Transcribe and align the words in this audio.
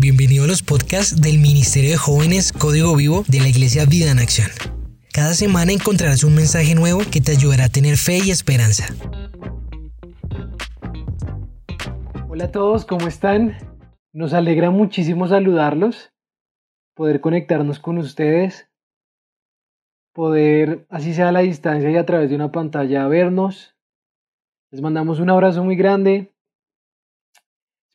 Bienvenido 0.00 0.44
a 0.44 0.46
los 0.46 0.62
podcasts 0.62 1.20
del 1.20 1.40
Ministerio 1.40 1.90
de 1.90 1.96
Jóvenes 1.96 2.52
Código 2.52 2.94
Vivo 2.94 3.24
de 3.26 3.40
la 3.40 3.48
Iglesia 3.48 3.84
Vida 3.84 4.12
en 4.12 4.20
Acción. 4.20 4.46
Cada 5.12 5.34
semana 5.34 5.72
encontrarás 5.72 6.22
un 6.22 6.36
mensaje 6.36 6.76
nuevo 6.76 7.00
que 7.10 7.20
te 7.20 7.32
ayudará 7.32 7.64
a 7.64 7.68
tener 7.68 7.96
fe 7.96 8.20
y 8.24 8.30
esperanza. 8.30 8.94
Hola 12.28 12.44
a 12.44 12.52
todos, 12.52 12.84
¿cómo 12.84 13.08
están? 13.08 13.56
Nos 14.12 14.34
alegra 14.34 14.70
muchísimo 14.70 15.26
saludarlos, 15.26 16.12
poder 16.94 17.20
conectarnos 17.20 17.80
con 17.80 17.98
ustedes, 17.98 18.70
poder, 20.12 20.86
así 20.90 21.12
sea 21.12 21.30
a 21.30 21.32
la 21.32 21.40
distancia 21.40 21.90
y 21.90 21.96
a 21.96 22.06
través 22.06 22.30
de 22.30 22.36
una 22.36 22.52
pantalla, 22.52 23.08
vernos. 23.08 23.74
Les 24.70 24.80
mandamos 24.80 25.18
un 25.18 25.30
abrazo 25.30 25.64
muy 25.64 25.74
grande. 25.74 26.32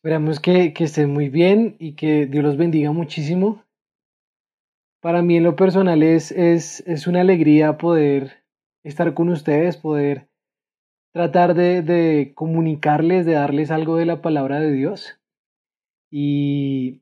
Esperamos 0.04 0.42
que, 0.42 0.74
que 0.74 0.84
estén 0.84 1.14
muy 1.14 1.30
bien 1.30 1.78
y 1.80 1.94
que 1.94 2.26
Dios 2.26 2.44
los 2.44 2.58
bendiga 2.58 2.92
muchísimo. 2.92 3.64
Para 5.02 5.22
mí 5.22 5.38
en 5.38 5.44
lo 5.44 5.56
personal 5.56 6.04
es, 6.04 6.34
es, 6.34 6.82
es 6.86 7.08
una 7.08 7.22
alegría 7.22 7.78
poder 7.78 8.44
estar 8.84 9.14
con 9.14 9.30
ustedes, 9.30 9.78
poder 9.78 10.28
tratar 11.14 11.54
de, 11.54 11.82
de, 11.82 12.34
comunicarles, 12.36 13.26
de 13.26 13.32
darles 13.36 13.72
algo 13.72 13.96
de 13.96 14.06
la 14.06 14.22
palabra 14.22 14.60
de 14.60 14.74
Dios. 14.74 15.22
Y, 16.12 17.02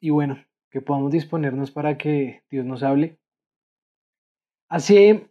y 0.00 0.10
bueno, 0.10 0.44
que 0.72 0.80
podamos 0.80 1.12
disponernos 1.12 1.70
para 1.70 1.96
que 1.98 2.42
Dios 2.50 2.66
nos 2.66 2.82
hable. 2.82 3.16
Hace 4.68 5.30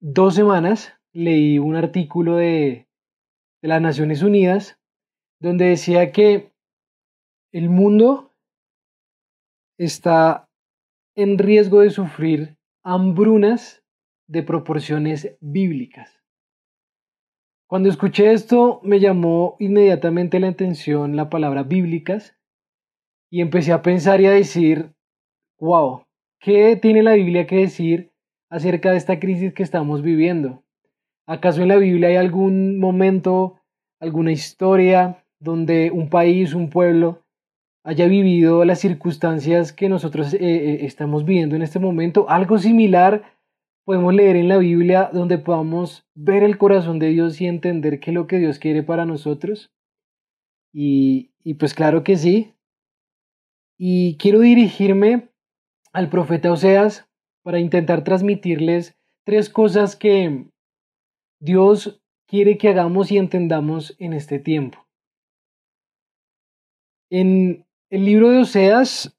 dos 0.00 0.34
semanas 0.34 0.92
leí 1.12 1.60
un 1.60 1.76
artículo 1.76 2.34
de, 2.34 2.88
de 3.62 3.68
las 3.68 3.80
Naciones 3.80 4.24
Unidas 4.24 4.80
donde 5.40 5.66
decía 5.66 6.12
que 6.12 6.52
el 7.52 7.68
mundo 7.70 8.34
está 9.78 10.48
en 11.14 11.38
riesgo 11.38 11.80
de 11.80 11.90
sufrir 11.90 12.56
hambrunas 12.82 13.82
de 14.28 14.42
proporciones 14.42 15.36
bíblicas. 15.40 16.22
Cuando 17.68 17.88
escuché 17.88 18.32
esto 18.32 18.80
me 18.84 19.00
llamó 19.00 19.56
inmediatamente 19.58 20.38
la 20.38 20.48
atención 20.48 21.16
la 21.16 21.28
palabra 21.28 21.64
bíblicas 21.64 22.36
y 23.30 23.40
empecé 23.40 23.72
a 23.72 23.82
pensar 23.82 24.20
y 24.20 24.26
a 24.26 24.30
decir, 24.30 24.92
wow, 25.58 26.04
¿qué 26.40 26.76
tiene 26.76 27.02
la 27.02 27.14
Biblia 27.14 27.46
que 27.46 27.56
decir 27.56 28.12
acerca 28.50 28.92
de 28.92 28.98
esta 28.98 29.18
crisis 29.18 29.52
que 29.52 29.64
estamos 29.64 30.02
viviendo? 30.02 30.62
¿Acaso 31.26 31.62
en 31.62 31.68
la 31.68 31.76
Biblia 31.76 32.08
hay 32.08 32.16
algún 32.16 32.78
momento, 32.78 33.60
alguna 33.98 34.30
historia, 34.30 35.24
donde 35.46 35.90
un 35.90 36.10
país, 36.10 36.52
un 36.52 36.68
pueblo, 36.68 37.22
haya 37.84 38.06
vivido 38.08 38.64
las 38.64 38.80
circunstancias 38.80 39.72
que 39.72 39.88
nosotros 39.88 40.34
eh, 40.34 40.38
eh, 40.40 40.78
estamos 40.82 41.24
viviendo 41.24 41.54
en 41.54 41.62
este 41.62 41.78
momento. 41.78 42.28
Algo 42.28 42.58
similar 42.58 43.22
podemos 43.84 44.12
leer 44.12 44.34
en 44.34 44.48
la 44.48 44.58
Biblia 44.58 45.08
donde 45.12 45.38
podamos 45.38 46.04
ver 46.14 46.42
el 46.42 46.58
corazón 46.58 46.98
de 46.98 47.10
Dios 47.10 47.40
y 47.40 47.46
entender 47.46 48.00
qué 48.00 48.10
es 48.10 48.14
lo 48.16 48.26
que 48.26 48.38
Dios 48.38 48.58
quiere 48.58 48.82
para 48.82 49.06
nosotros. 49.06 49.70
Y, 50.74 51.30
y 51.44 51.54
pues 51.54 51.74
claro 51.74 52.02
que 52.02 52.16
sí. 52.16 52.52
Y 53.78 54.16
quiero 54.16 54.40
dirigirme 54.40 55.28
al 55.92 56.10
profeta 56.10 56.50
Oseas 56.50 57.08
para 57.44 57.60
intentar 57.60 58.02
transmitirles 58.02 58.98
tres 59.24 59.48
cosas 59.48 59.94
que 59.94 60.46
Dios 61.40 62.02
quiere 62.26 62.58
que 62.58 62.68
hagamos 62.68 63.12
y 63.12 63.18
entendamos 63.18 63.94
en 64.00 64.12
este 64.12 64.40
tiempo. 64.40 64.85
En 67.08 67.64
el 67.88 68.04
libro 68.04 68.30
de 68.30 68.38
Oseas 68.38 69.16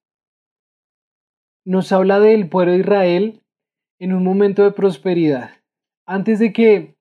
nos 1.66 1.94
habla 1.94 2.20
del 2.20 2.50
pueblo 2.50 2.74
de 2.74 2.80
Israel 2.80 3.42
en 4.00 4.14
un 4.14 4.26
momento 4.26 4.64
de 4.64 4.72
prosperidad. 4.72 5.52
Antes 6.06 6.40
de 6.40 6.52
que, 6.52 6.98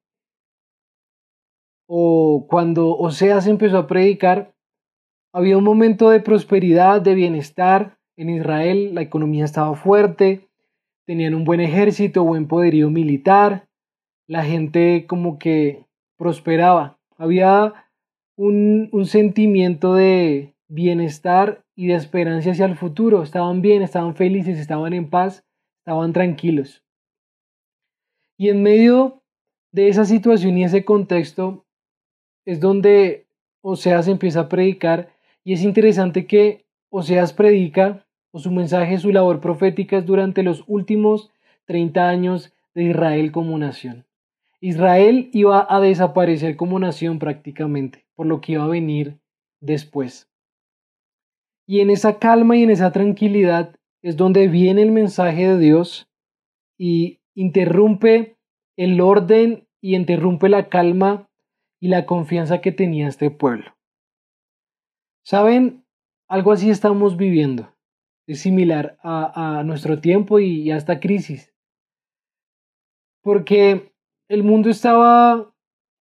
o 1.89 2.47
cuando 2.49 2.97
Oseas 2.97 3.49
empezó 3.49 3.79
a 3.79 3.87
predicar, 3.89 4.55
había 5.33 5.59
un 5.59 5.65
momento 5.65 6.11
de 6.11 6.21
prosperidad, 6.21 7.01
de 7.03 7.15
bienestar 7.17 7.99
en 8.17 8.31
Israel, 8.31 8.95
la 8.95 9.03
economía 9.03 9.45
estaba 9.45 9.75
fuerte, 9.75 10.49
tenían 11.05 11.35
un 11.35 11.45
buen 11.45 11.61
ejército, 11.61 12.23
buen 12.23 12.47
poderío 12.47 12.91
militar, 12.91 13.69
la 14.29 14.45
gente 14.45 15.05
como 15.09 15.39
que 15.41 15.85
prosperaba, 16.17 16.99
había 17.17 17.75
un, 18.37 18.89
un 18.93 19.07
sentimiento 19.07 19.95
de, 19.95 20.56
bienestar 20.69 21.65
y 21.75 21.87
de 21.89 21.95
esperanza 21.95 22.51
hacia 22.51 22.67
el 22.67 22.77
futuro. 22.77 23.23
Estaban 23.23 23.63
bien, 23.63 23.83
estaban 23.83 24.15
felices, 24.15 24.59
estaban 24.59 24.93
en 24.93 25.11
paz, 25.11 25.45
estaban 25.79 26.13
tranquilos. 26.13 26.83
Y 28.37 28.49
en 28.49 28.63
medio 28.63 29.23
de 29.73 29.89
esa 29.89 30.05
situación 30.05 30.59
y 30.59 30.65
ese 30.65 30.85
contexto 30.85 31.65
es 32.45 32.61
donde 32.61 33.27
Oseas 33.63 34.09
empieza 34.09 34.41
a 34.41 34.49
predicar 34.49 35.11
y 35.45 35.53
es 35.53 35.63
interesante 35.63 36.27
que 36.27 36.65
Oseas 36.91 37.33
predica 37.33 38.07
o 38.31 38.39
su 38.39 38.51
mensaje, 38.51 38.99
su 38.99 39.11
labor 39.11 39.41
profética 39.41 39.99
es 39.99 40.07
durante 40.07 40.43
los 40.43 40.65
últimos 40.67 41.31
30 41.67 42.09
años 42.09 42.53
de 42.75 42.85
Israel 42.85 43.33
como 43.33 43.59
nación. 43.59 44.05
Israel 44.61 45.31
iba 45.33 45.67
a 45.69 45.81
desaparecer 45.81 46.57
como 46.57 46.79
nación 46.79 47.19
prácticamente, 47.19 48.05
por 48.15 48.27
lo 48.27 48.41
que 48.41 48.53
iba 48.53 48.65
a 48.65 48.69
venir 48.69 49.19
después. 49.61 50.29
Y 51.67 51.81
en 51.81 51.91
esa 51.91 52.19
calma 52.19 52.57
y 52.57 52.63
en 52.63 52.71
esa 52.71 52.93
tranquilidad 52.93 53.75
es 54.03 54.17
donde 54.17 54.47
viene 54.47 54.83
el 54.83 54.93
mensaje 54.93 55.49
de 55.49 55.59
Dios 55.59 56.09
y 56.79 57.21
interrumpe 57.35 58.37
el 58.77 59.01
orden 59.01 59.67
y 59.81 59.97
interrumpe 59.97 60.49
la 60.49 60.69
calma 60.69 61.29
y 61.81 61.89
la 61.89 62.07
confianza 62.07 62.61
que 62.61 62.73
tenía 62.73 63.09
este 63.09 63.31
pueblo. 63.31 63.77
¿Saben? 65.25 65.85
Algo 66.29 66.53
así 66.53 66.71
estamos 66.71 67.17
viviendo. 67.17 67.73
Es 68.27 68.41
similar 68.41 68.99
a, 69.03 69.63
nuestro 69.65 70.01
tiempo 70.01 70.39
y 70.41 70.71
a 70.71 70.77
esta 70.77 71.01
crisis. 71.01 71.53
Porque 73.23 73.93
el 74.29 74.43
mundo 74.43 74.71
estaba 74.71 75.53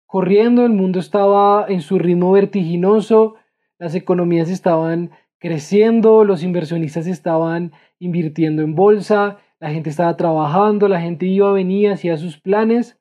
corriendo, 0.06 0.64
el 0.64 0.72
mundo 0.72 1.00
estaba 1.00 1.66
en 1.68 1.80
su 1.80 1.98
ritmo 1.98 2.32
vertiginoso, 2.32 3.36
las 3.78 3.94
economías 3.94 4.48
estaban 4.48 5.10
creciendo, 5.44 6.24
los 6.24 6.42
inversionistas 6.42 7.06
estaban 7.06 7.72
invirtiendo 7.98 8.62
en 8.62 8.74
bolsa, 8.74 9.40
la 9.60 9.70
gente 9.72 9.90
estaba 9.90 10.16
trabajando, 10.16 10.88
la 10.88 11.02
gente 11.02 11.26
iba, 11.26 11.52
venía, 11.52 11.92
hacía 11.92 12.16
sus 12.16 12.40
planes, 12.40 12.98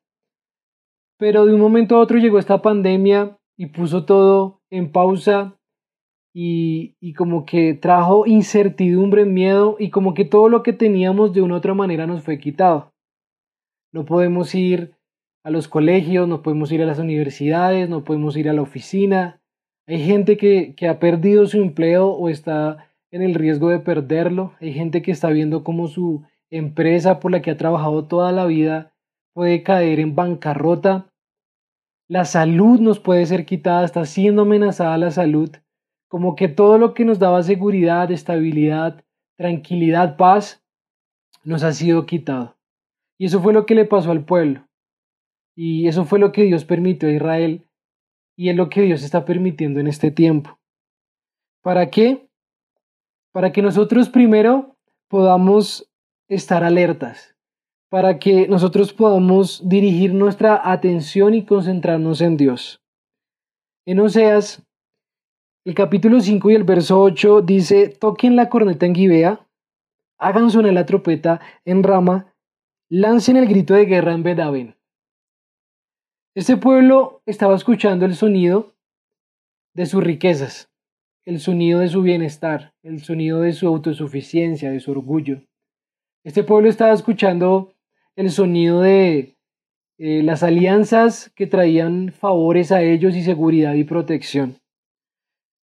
pero 1.18 1.46
de 1.46 1.54
un 1.54 1.62
momento 1.62 1.96
a 1.96 2.00
otro 2.00 2.18
llegó 2.18 2.40
esta 2.40 2.62
pandemia 2.62 3.38
y 3.58 3.68
puso 3.68 4.04
todo 4.04 4.60
en 4.70 4.92
pausa 4.92 5.58
y, 6.36 6.98
y 7.00 7.14
como 7.14 7.46
que 7.46 7.76
trajo 7.76 8.28
incertidumbre, 8.28 9.24
miedo 9.24 9.78
y 9.80 9.90
como 9.90 10.14
que 10.14 10.26
todo 10.26 10.50
lo 10.50 10.64
que 10.64 10.74
teníamos 10.74 11.32
de 11.32 11.44
una 11.44 11.54
u 11.54 11.58
otra 11.60 11.74
manera 11.74 12.08
nos 12.08 12.24
fue 12.24 12.40
quitado. 12.40 12.92
No 13.94 14.04
podemos 14.04 14.54
ir 14.54 14.96
a 15.46 15.50
los 15.50 15.70
colegios, 15.70 16.28
no 16.28 16.42
podemos 16.42 16.74
ir 16.74 16.82
a 16.82 16.88
las 16.88 17.00
universidades, 17.00 17.88
no 17.88 18.04
podemos 18.04 18.36
ir 18.36 18.50
a 18.50 18.54
la 18.54 18.64
oficina, 18.64 19.40
hay 19.88 20.06
gente 20.06 20.38
que, 20.38 20.76
que 20.76 20.88
ha 20.88 21.00
perdido 21.00 21.46
su 21.46 21.58
empleo 21.58 22.10
o 22.10 22.30
está 22.30 22.90
en 23.12 23.22
el 23.22 23.36
riesgo 23.36 23.70
de 23.70 23.80
perderlo. 23.80 24.54
Hay 24.60 24.74
gente 24.74 25.02
que 25.02 25.12
está 25.12 25.30
viendo 25.30 25.64
cómo 25.64 25.88
su 25.88 26.24
empresa 26.50 27.20
por 27.20 27.32
la 27.32 27.42
que 27.42 27.52
ha 27.52 27.58
trabajado 27.58 28.06
toda 28.06 28.32
la 28.32 28.46
vida 28.46 28.94
puede 29.34 29.64
caer 29.64 30.00
en 30.00 30.16
bancarrota. 30.16 31.12
La 32.08 32.26
salud 32.26 32.80
nos 32.80 33.00
puede 33.00 33.26
ser 33.26 33.46
quitada, 33.46 33.86
está 33.86 34.06
siendo 34.06 34.44
amenazada 34.44 34.98
la 34.98 35.12
salud. 35.12 35.50
Como 36.08 36.36
que 36.36 36.48
todo 36.48 36.78
lo 36.78 36.94
que 36.94 37.06
nos 37.06 37.20
daba 37.20 37.44
seguridad, 37.44 38.12
estabilidad, 38.12 39.04
tranquilidad, 39.36 40.16
paz, 40.16 40.64
nos 41.44 41.64
ha 41.64 41.74
sido 41.74 42.06
quitado. 42.06 42.56
Y 43.18 43.26
eso 43.26 43.42
fue 43.42 43.54
lo 43.54 43.66
que 43.66 43.76
le 43.76 43.86
pasó 43.86 44.12
al 44.12 44.24
pueblo. 44.24 44.68
Y 45.56 45.88
eso 45.88 46.06
fue 46.06 46.20
lo 46.20 46.32
que 46.32 46.44
Dios 46.44 46.66
permitió 46.66 47.10
a 47.10 47.14
Israel 47.14 47.66
y 48.36 48.50
es 48.50 48.56
lo 48.56 48.70
que 48.70 48.82
Dios 48.82 49.04
está 49.04 49.26
permitiendo 49.26 49.80
en 49.80 49.88
este 49.88 50.12
tiempo. 50.12 50.60
¿Para 51.62 51.90
qué? 51.90 52.28
Para 53.32 53.52
que 53.52 53.62
nosotros 53.62 54.10
primero 54.10 54.76
podamos 55.08 55.90
estar 56.28 56.64
alertas, 56.64 57.36
para 57.90 58.20
que 58.20 58.48
nosotros 58.48 58.94
podamos 58.94 59.68
dirigir 59.68 60.14
nuestra 60.14 60.72
atención 60.72 61.34
y 61.34 61.46
concentrarnos 61.46 62.22
en 62.22 62.38
Dios. 62.38 62.82
En 63.86 64.00
Oseas, 64.00 64.64
el 65.66 65.76
capítulo 65.76 66.20
5 66.20 66.52
y 66.52 66.56
el 66.56 66.64
verso 66.64 67.02
8 67.02 67.42
dice, 67.42 67.90
toquen 67.90 68.36
la 68.36 68.50
corneta 68.50 68.86
en 68.86 68.96
Gibea, 68.96 69.48
hagan 70.18 70.50
sonar 70.50 70.74
la 70.74 70.86
trompeta 70.86 71.40
en 71.66 71.84
Rama, 71.84 72.34
lancen 72.90 73.38
el 73.38 73.48
grito 73.48 73.74
de 73.74 73.86
guerra 73.86 74.14
en 74.14 74.24
Bedaven. 74.24 74.76
Este 76.36 76.58
pueblo 76.58 77.22
estaba 77.28 77.56
escuchando 77.56 78.06
el 78.06 78.16
sonido 78.16 78.74
de 79.76 79.86
sus 79.86 80.04
riquezas. 80.04 80.70
el 81.26 81.40
sonido 81.40 81.80
de 81.80 81.88
su 81.88 82.02
bienestar, 82.02 82.74
el 82.84 83.02
sonido 83.02 83.40
de 83.40 83.54
su 83.54 83.66
autosuficiencia, 83.68 84.72
de 84.72 84.82
su 84.82 84.92
orgullo. 84.92 85.44
Este 86.26 86.44
pueblo 86.44 86.70
estaba 86.70 86.92
escuchando 86.92 87.74
el 88.18 88.30
sonido 88.30 88.82
de 88.82 89.38
eh, 90.00 90.22
las 90.24 90.44
alianzas 90.44 91.32
que 91.36 91.48
traían 91.48 92.12
favores 92.12 92.74
a 92.74 92.82
ellos 92.82 93.16
y 93.16 93.24
seguridad 93.24 93.76
y 93.76 93.86
protección. 93.86 94.58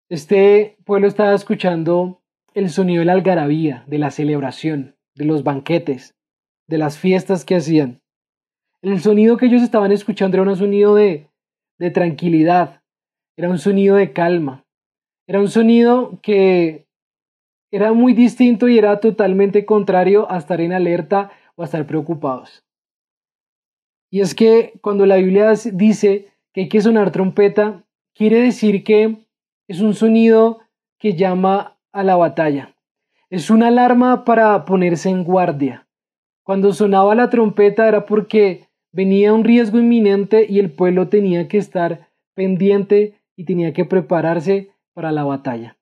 Este 0.09 0.79
pueblo 0.87 1.09
estaba 1.09 1.35
escuchando 1.35 2.23
el 2.55 2.71
sonido 2.71 3.01
de 3.01 3.07
la 3.07 3.13
algarabía, 3.13 3.85
de 3.87 3.99
la 3.99 4.11
celebración, 4.11 4.97
de 5.15 5.25
los 5.27 5.43
banquetes, 5.43 6.15
de 6.69 6.79
las 6.79 6.97
fiestas 6.97 7.45
que 7.45 7.57
hacían. 7.57 8.01
El 8.83 9.01
sonido 9.01 9.37
que 9.37 9.47
ellos 9.47 9.63
estaban 9.63 9.93
escuchando 9.93 10.37
era 10.37 10.51
un 10.51 10.57
sonido 10.57 10.95
de, 10.95 11.29
de 11.79 11.91
tranquilidad, 11.91 12.83
era 13.37 13.51
un 13.51 13.59
sonido 13.59 13.97
de 13.97 14.13
calma, 14.13 14.65
era 15.27 15.41
un 15.41 15.49
sonido 15.49 16.19
que 16.23 16.87
era 17.71 17.93
muy 17.93 18.15
distinto 18.15 18.69
y 18.69 18.79
era 18.79 18.99
totalmente 19.01 19.65
contrario 19.65 20.31
a 20.31 20.39
estar 20.39 20.61
en 20.61 20.73
alerta 20.73 21.31
o 21.57 21.63
a 21.63 21.67
estar 21.67 21.87
preocupados. 21.87 22.65
Y 24.11 24.21
es 24.21 24.35
que 24.35 24.73
cuando 24.83 25.07
la 25.07 25.17
Biblia 25.17 25.53
dice 25.73 26.33
que 26.53 26.63
hay 26.63 26.69
que 26.69 26.81
sonar 26.81 27.13
trompeta, 27.13 27.85
quiere 28.15 28.41
decir 28.41 28.83
que 28.83 29.25
es 29.69 29.81
un 29.81 29.95
sonido 29.95 30.61
que 30.99 31.15
llama 31.15 31.79
a 31.93 32.03
la 32.03 32.17
batalla. 32.17 32.75
Es 33.29 33.51
una 33.51 33.69
alarma 33.69 34.25
para 34.25 34.65
ponerse 34.65 35.11
en 35.11 35.23
guardia. 35.23 35.87
Cuando 36.43 36.73
sonaba 36.73 37.15
la 37.15 37.31
trompeta 37.31 37.87
era 37.87 38.05
porque 38.05 38.69
venía 38.93 39.33
un 39.33 39.45
riesgo 39.45 39.79
inminente 39.79 40.47
y 40.49 40.59
el 40.59 40.71
pueblo 40.71 41.09
tenía 41.09 41.49
que 41.49 41.59
estar 41.59 42.09
pendiente 42.35 43.15
y 43.37 43.45
tenía 43.45 43.73
que 43.73 43.85
prepararse 43.85 44.71
para 44.93 45.13
la 45.13 45.25
batalla. 45.25 45.77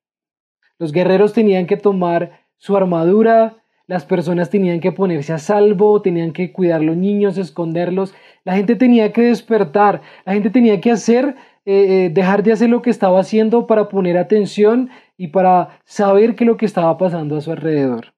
Los 0.78 0.92
guerreros 0.92 1.32
tenían 1.32 1.66
que 1.66 1.76
tomar 1.76 2.46
su 2.56 2.76
armadura, 2.76 3.62
las 3.86 4.04
personas 4.04 4.50
tenían 4.50 4.80
que 4.80 4.92
ponerse 4.92 5.32
a 5.32 5.38
salvo, 5.38 6.02
tenían 6.02 6.32
que 6.32 6.52
cuidar 6.52 6.82
los 6.82 6.96
niños, 6.96 7.38
esconderlos, 7.38 8.14
la 8.44 8.54
gente 8.54 8.76
tenía 8.76 9.12
que 9.12 9.22
despertar, 9.22 10.02
la 10.24 10.34
gente 10.34 10.50
tenía 10.50 10.80
que 10.80 10.90
hacer, 10.90 11.36
eh, 11.64 12.06
eh, 12.06 12.10
dejar 12.12 12.42
de 12.42 12.52
hacer 12.52 12.68
lo 12.68 12.82
que 12.82 12.90
estaba 12.90 13.20
haciendo 13.20 13.66
para 13.66 13.88
poner 13.88 14.18
atención 14.18 14.90
y 15.16 15.28
para 15.28 15.80
saber 15.84 16.34
qué 16.36 16.44
es 16.44 16.48
lo 16.48 16.56
que 16.56 16.66
estaba 16.66 16.96
pasando 16.98 17.36
a 17.36 17.40
su 17.40 17.50
alrededor. 17.50 18.14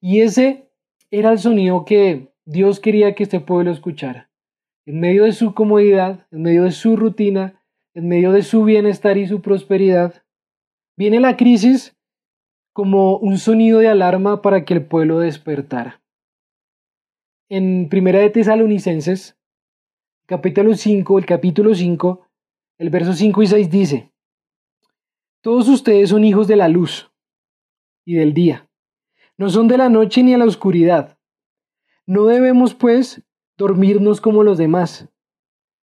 Y 0.00 0.20
ese 0.20 0.68
era 1.10 1.30
el 1.32 1.38
sonido 1.38 1.84
que 1.84 2.32
Dios 2.46 2.78
quería 2.78 3.16
que 3.16 3.24
este 3.24 3.40
pueblo 3.40 3.72
escuchara. 3.72 4.30
En 4.86 5.00
medio 5.00 5.24
de 5.24 5.32
su 5.32 5.52
comodidad, 5.52 6.28
en 6.30 6.42
medio 6.42 6.62
de 6.62 6.70
su 6.70 6.94
rutina, 6.94 7.60
en 7.92 8.06
medio 8.06 8.30
de 8.30 8.42
su 8.42 8.62
bienestar 8.62 9.18
y 9.18 9.26
su 9.26 9.42
prosperidad, 9.42 10.22
viene 10.96 11.18
la 11.18 11.36
crisis 11.36 11.96
como 12.72 13.16
un 13.16 13.38
sonido 13.38 13.80
de 13.80 13.88
alarma 13.88 14.42
para 14.42 14.64
que 14.64 14.74
el 14.74 14.86
pueblo 14.86 15.18
despertara. 15.18 16.00
En 17.48 17.88
Primera 17.88 18.20
de 18.20 18.30
Tesalonicenses, 18.30 19.36
capítulo 20.26 20.74
5, 20.74 21.18
el 21.18 21.26
capítulo 21.26 21.74
5, 21.74 22.28
el 22.78 22.90
verso 22.90 23.12
5 23.12 23.42
y 23.42 23.46
6 23.48 23.70
dice, 23.70 24.12
Todos 25.42 25.68
ustedes 25.68 26.10
son 26.10 26.24
hijos 26.24 26.46
de 26.46 26.56
la 26.56 26.68
luz 26.68 27.10
y 28.04 28.14
del 28.14 28.34
día, 28.34 28.68
no 29.36 29.50
son 29.50 29.66
de 29.66 29.78
la 29.78 29.88
noche 29.88 30.22
ni 30.22 30.32
a 30.32 30.38
la 30.38 30.44
oscuridad. 30.44 31.15
No 32.06 32.26
debemos, 32.26 32.74
pues, 32.74 33.22
dormirnos 33.56 34.20
como 34.20 34.44
los 34.44 34.58
demás, 34.58 35.08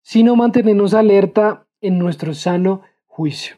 sino 0.02 0.36
mantenernos 0.36 0.94
alerta 0.94 1.66
en 1.80 1.98
nuestro 1.98 2.34
sano 2.34 2.82
juicio. 3.06 3.56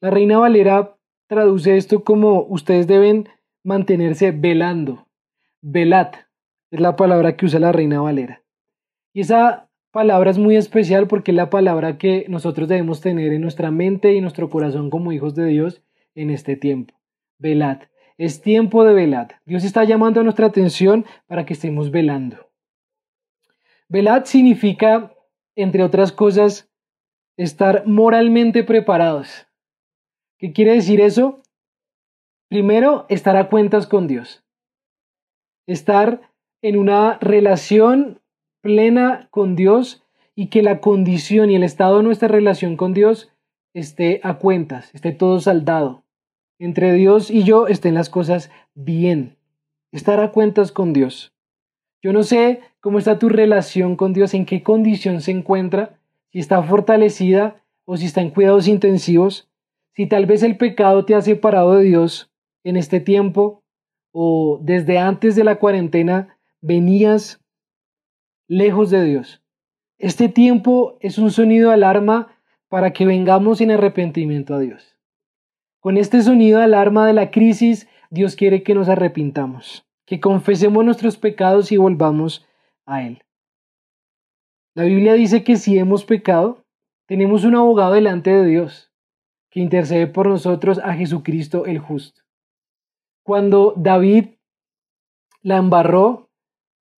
La 0.00 0.10
Reina 0.10 0.38
Valera 0.38 0.96
traduce 1.26 1.76
esto 1.76 2.04
como 2.04 2.42
ustedes 2.44 2.86
deben 2.86 3.28
mantenerse 3.62 4.30
velando. 4.30 5.06
Velad 5.60 6.12
es 6.70 6.80
la 6.80 6.96
palabra 6.96 7.36
que 7.36 7.46
usa 7.46 7.60
la 7.60 7.72
Reina 7.72 8.00
Valera. 8.00 8.42
Y 9.12 9.20
esa 9.20 9.68
palabra 9.90 10.30
es 10.30 10.38
muy 10.38 10.56
especial 10.56 11.06
porque 11.06 11.32
es 11.32 11.36
la 11.36 11.50
palabra 11.50 11.98
que 11.98 12.24
nosotros 12.28 12.68
debemos 12.68 13.00
tener 13.00 13.32
en 13.32 13.42
nuestra 13.42 13.70
mente 13.70 14.14
y 14.14 14.20
nuestro 14.20 14.48
corazón 14.48 14.88
como 14.88 15.12
hijos 15.12 15.34
de 15.34 15.46
Dios 15.46 15.82
en 16.14 16.30
este 16.30 16.56
tiempo. 16.56 16.94
Velad. 17.38 17.89
Es 18.20 18.42
tiempo 18.42 18.84
de 18.84 18.92
velad. 18.92 19.30
Dios 19.46 19.64
está 19.64 19.84
llamando 19.84 20.20
a 20.20 20.22
nuestra 20.22 20.44
atención 20.44 21.06
para 21.26 21.46
que 21.46 21.54
estemos 21.54 21.90
velando. 21.90 22.50
Velad 23.88 24.26
significa, 24.26 25.14
entre 25.56 25.82
otras 25.82 26.12
cosas, 26.12 26.68
estar 27.38 27.86
moralmente 27.86 28.62
preparados. 28.62 29.46
¿Qué 30.36 30.52
quiere 30.52 30.74
decir 30.74 31.00
eso? 31.00 31.40
Primero, 32.48 33.06
estar 33.08 33.38
a 33.38 33.48
cuentas 33.48 33.86
con 33.86 34.06
Dios. 34.06 34.44
Estar 35.66 36.20
en 36.60 36.76
una 36.76 37.16
relación 37.22 38.20
plena 38.60 39.28
con 39.30 39.56
Dios 39.56 40.04
y 40.34 40.48
que 40.48 40.60
la 40.62 40.82
condición 40.82 41.50
y 41.50 41.56
el 41.56 41.62
estado 41.62 41.96
de 41.96 42.02
nuestra 42.02 42.28
relación 42.28 42.76
con 42.76 42.92
Dios 42.92 43.32
esté 43.72 44.20
a 44.22 44.34
cuentas, 44.34 44.94
esté 44.94 45.12
todo 45.12 45.40
saldado. 45.40 45.99
Entre 46.60 46.92
Dios 46.92 47.30
y 47.30 47.42
yo 47.44 47.68
estén 47.68 47.94
las 47.94 48.10
cosas 48.10 48.50
bien. 48.74 49.38
Estar 49.92 50.20
a 50.20 50.30
cuentas 50.30 50.72
con 50.72 50.92
Dios. 50.92 51.32
Yo 52.02 52.12
no 52.12 52.22
sé 52.22 52.60
cómo 52.80 52.98
está 52.98 53.18
tu 53.18 53.30
relación 53.30 53.96
con 53.96 54.12
Dios, 54.12 54.34
en 54.34 54.44
qué 54.44 54.62
condición 54.62 55.22
se 55.22 55.30
encuentra, 55.30 55.98
si 56.30 56.38
está 56.38 56.62
fortalecida 56.62 57.64
o 57.86 57.96
si 57.96 58.04
está 58.04 58.20
en 58.20 58.28
cuidados 58.28 58.68
intensivos, 58.68 59.48
si 59.94 60.06
tal 60.06 60.26
vez 60.26 60.42
el 60.42 60.58
pecado 60.58 61.06
te 61.06 61.14
ha 61.14 61.22
separado 61.22 61.76
de 61.76 61.84
Dios 61.84 62.30
en 62.62 62.76
este 62.76 63.00
tiempo 63.00 63.62
o 64.12 64.60
desde 64.62 64.98
antes 64.98 65.36
de 65.36 65.44
la 65.44 65.56
cuarentena 65.56 66.36
venías 66.60 67.40
lejos 68.48 68.90
de 68.90 69.02
Dios. 69.02 69.42
Este 69.96 70.28
tiempo 70.28 70.98
es 71.00 71.16
un 71.16 71.30
sonido 71.30 71.70
de 71.70 71.74
alarma 71.76 72.36
para 72.68 72.92
que 72.92 73.06
vengamos 73.06 73.62
en 73.62 73.70
arrepentimiento 73.70 74.52
a 74.52 74.58
Dios. 74.58 74.89
Con 75.80 75.96
este 75.96 76.20
sonido 76.22 76.58
de 76.58 76.64
alarma 76.64 77.06
de 77.06 77.14
la 77.14 77.30
crisis, 77.30 77.88
Dios 78.10 78.36
quiere 78.36 78.62
que 78.62 78.74
nos 78.74 78.90
arrepintamos, 78.90 79.86
que 80.04 80.20
confesemos 80.20 80.84
nuestros 80.84 81.16
pecados 81.16 81.72
y 81.72 81.78
volvamos 81.78 82.46
a 82.84 83.02
Él. 83.02 83.22
La 84.74 84.84
Biblia 84.84 85.14
dice 85.14 85.42
que 85.42 85.56
si 85.56 85.78
hemos 85.78 86.04
pecado, 86.04 86.64
tenemos 87.06 87.44
un 87.44 87.56
abogado 87.56 87.94
delante 87.94 88.30
de 88.30 88.44
Dios, 88.44 88.92
que 89.50 89.60
intercede 89.60 90.06
por 90.06 90.28
nosotros 90.28 90.78
a 90.78 90.92
Jesucristo 90.94 91.64
el 91.64 91.78
justo. 91.78 92.20
Cuando 93.24 93.72
David 93.76 94.26
la 95.40 95.56
embarró, 95.56 96.28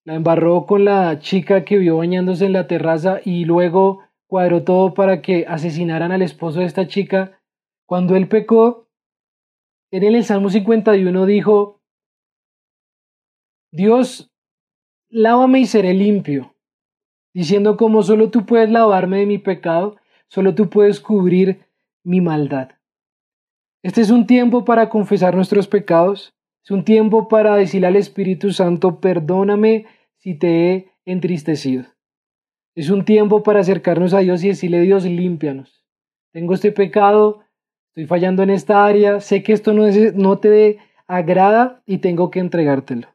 la 0.06 0.16
embarró 0.16 0.66
con 0.66 0.86
la 0.86 1.20
chica 1.20 1.64
que 1.64 1.78
vio 1.78 1.98
bañándose 1.98 2.46
en 2.46 2.54
la 2.54 2.68
terraza 2.68 3.20
y 3.24 3.46
luego 3.46 4.00
cuadró 4.26 4.64
todo 4.64 4.96
para 4.96 5.22
que 5.22 5.46
asesinaran 5.48 6.12
al 6.12 6.24
esposo 6.24 6.62
de 6.62 6.66
esta 6.66 6.88
chica, 6.88 7.41
cuando 7.92 8.16
él 8.16 8.30
pecó, 8.30 8.88
en 9.92 10.04
el 10.04 10.24
Salmo 10.24 10.50
51 10.50 11.26
dijo, 11.26 11.82
Dios, 13.70 14.32
lávame 15.10 15.60
y 15.60 15.66
seré 15.66 15.94
limpio, 15.94 16.56
diciendo 17.34 17.76
como 17.76 18.02
solo 18.02 18.32
tú 18.32 18.46
puedes 18.46 18.70
lavarme 18.70 19.18
de 19.18 19.26
mi 19.26 19.40
pecado, 19.40 19.98
solo 20.30 20.56
tú 20.56 20.70
puedes 20.70 21.02
cubrir 21.02 21.66
mi 22.02 22.22
maldad. 22.22 22.70
Este 23.84 24.00
es 24.00 24.10
un 24.10 24.26
tiempo 24.26 24.64
para 24.64 24.88
confesar 24.88 25.36
nuestros 25.36 25.68
pecados, 25.68 26.34
es 26.64 26.72
un 26.72 26.86
tiempo 26.86 27.28
para 27.28 27.58
decirle 27.58 27.88
al 27.88 27.98
Espíritu 27.98 28.54
Santo, 28.54 29.02
perdóname 29.02 29.86
si 30.16 30.34
te 30.36 30.72
he 30.72 30.92
entristecido. 31.04 31.84
Es 32.74 32.90
un 32.90 33.04
tiempo 33.04 33.44
para 33.44 33.60
acercarnos 33.60 34.14
a 34.14 34.20
Dios 34.20 34.46
y 34.46 34.48
decirle, 34.48 34.80
Dios, 34.80 35.04
límpianos. 35.04 35.86
Tengo 36.32 36.54
este 36.54 36.72
pecado, 36.72 37.44
estoy 37.92 38.06
fallando 38.08 38.44
en 38.44 38.50
esta 38.50 38.86
área, 38.86 39.22
sé 39.22 39.44
que 39.44 39.54
esto 39.54 39.74
no, 39.74 39.86
no 40.16 40.40
te 40.40 40.80
agrada 41.08 41.82
y 41.86 42.00
tengo 42.00 42.32
que 42.32 42.40
entregártelo. 42.40 43.08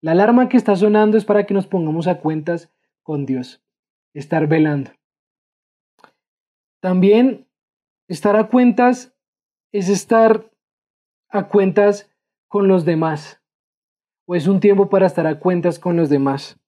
La 0.00 0.12
alarma 0.12 0.48
que 0.48 0.56
está 0.56 0.76
sonando 0.76 1.18
es 1.18 1.24
para 1.24 1.44
que 1.44 1.54
nos 1.54 1.66
pongamos 1.66 2.06
a 2.06 2.20
cuentas 2.20 2.70
con 3.02 3.26
Dios, 3.26 3.62
estar 4.14 4.46
velando. 4.46 4.92
También 6.80 7.48
Estar 8.08 8.36
a 8.36 8.48
cuentas 8.48 9.14
es 9.70 9.90
estar 9.90 10.50
a 11.28 11.48
cuentas 11.48 12.10
con 12.48 12.66
los 12.66 12.86
demás. 12.86 13.42
O 14.26 14.34
es 14.34 14.46
un 14.46 14.60
tiempo 14.60 14.88
para 14.88 15.06
estar 15.06 15.26
a 15.26 15.38
cuentas 15.38 15.78
con 15.78 15.96
los 15.96 16.08
demás. 16.08 16.58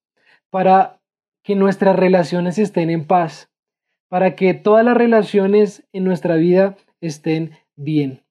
Para 0.50 1.00
que 1.42 1.54
nuestras 1.54 1.96
relaciones 1.96 2.58
estén 2.58 2.90
en 2.90 3.06
paz. 3.06 3.50
Para 4.10 4.36
que 4.36 4.52
todas 4.52 4.84
las 4.84 4.94
relaciones 4.94 5.88
en 5.94 6.04
nuestra 6.04 6.36
vida 6.36 6.76
estén 7.00 7.52
bien. 7.76 8.22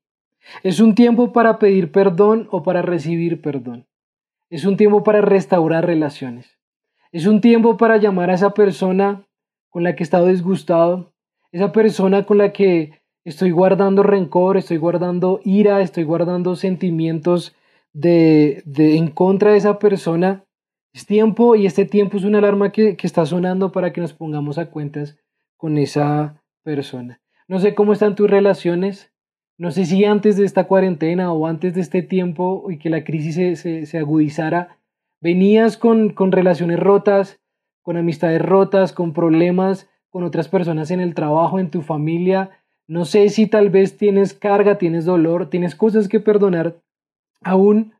Es 0.63 0.79
un 0.79 0.95
tiempo 0.95 1.33
para 1.33 1.59
pedir 1.59 1.91
perdón 1.91 2.47
o 2.51 2.63
para 2.63 2.81
recibir 2.81 3.41
perdón. 3.41 3.88
Es 4.49 4.65
un 4.65 4.77
tiempo 4.77 5.03
para 5.03 5.21
restaurar 5.21 5.85
relaciones. 5.85 6.57
Es 7.11 7.25
un 7.25 7.41
tiempo 7.41 7.77
para 7.77 7.97
llamar 7.97 8.29
a 8.29 8.35
esa 8.35 8.53
persona 8.53 9.27
con 9.69 9.83
la 9.83 9.95
que 9.95 10.03
he 10.03 10.05
estado 10.05 10.27
disgustado, 10.27 11.13
esa 11.51 11.71
persona 11.71 12.25
con 12.25 12.38
la 12.38 12.51
que 12.51 12.99
Estoy 13.25 13.51
guardando 13.51 14.01
rencor, 14.01 14.57
estoy 14.57 14.77
guardando 14.77 15.41
ira, 15.43 15.81
estoy 15.81 16.03
guardando 16.03 16.55
sentimientos 16.55 17.55
de, 17.93 18.63
de 18.65 18.97
en 18.97 19.09
contra 19.09 19.51
de 19.51 19.57
esa 19.57 19.77
persona. 19.77 20.45
Es 20.93 21.05
tiempo 21.05 21.55
y 21.55 21.65
este 21.65 21.85
tiempo 21.85 22.17
es 22.17 22.23
una 22.23 22.39
alarma 22.39 22.71
que, 22.71 22.95
que 22.95 23.05
está 23.05 23.25
sonando 23.25 23.71
para 23.71 23.91
que 23.91 24.01
nos 24.01 24.13
pongamos 24.13 24.57
a 24.57 24.71
cuentas 24.71 25.17
con 25.57 25.77
esa 25.77 26.41
persona. 26.63 27.21
No 27.50 27.60
sé 27.60 27.75
cómo 27.75 27.91
están 27.91 28.15
tus 28.15 28.29
relaciones, 28.29 29.12
no 29.58 29.72
sé 29.72 29.86
si 29.86 30.06
antes 30.06 30.38
de 30.38 30.46
esta 30.46 30.63
cuarentena 30.68 31.34
o 31.34 31.48
antes 31.48 31.74
de 31.74 31.82
este 31.82 32.01
tiempo 32.01 32.72
y 32.72 32.77
que 32.77 32.89
la 32.89 33.03
crisis 33.03 33.60
se, 33.60 33.86
se, 33.86 33.98
agudizara, 33.98 34.77
venías 35.20 35.75
con, 35.75 36.12
con 36.12 36.32
relaciones 36.32 36.79
rotas, 36.79 37.41
con 37.82 37.98
amistades 37.98 38.41
rotas, 38.41 38.94
con 38.94 39.12
problemas 39.12 39.89
con 40.10 40.24
otras 40.24 40.48
personas 40.48 40.91
en 40.91 41.00
el 41.00 41.13
trabajo, 41.13 41.60
en 41.60 41.70
tu 41.70 41.82
familia. 41.82 42.51
No 42.88 43.06
sé 43.06 43.29
si 43.29 43.48
tal 43.48 43.70
vez 43.70 43.98
tienes 43.98 44.34
carga, 44.34 44.77
tienes 44.77 45.06
dolor, 45.06 45.50
tienes 45.50 45.75
cosas 45.75 46.08
que 46.08 46.20
perdonar 46.20 46.82
aún, 47.41 47.94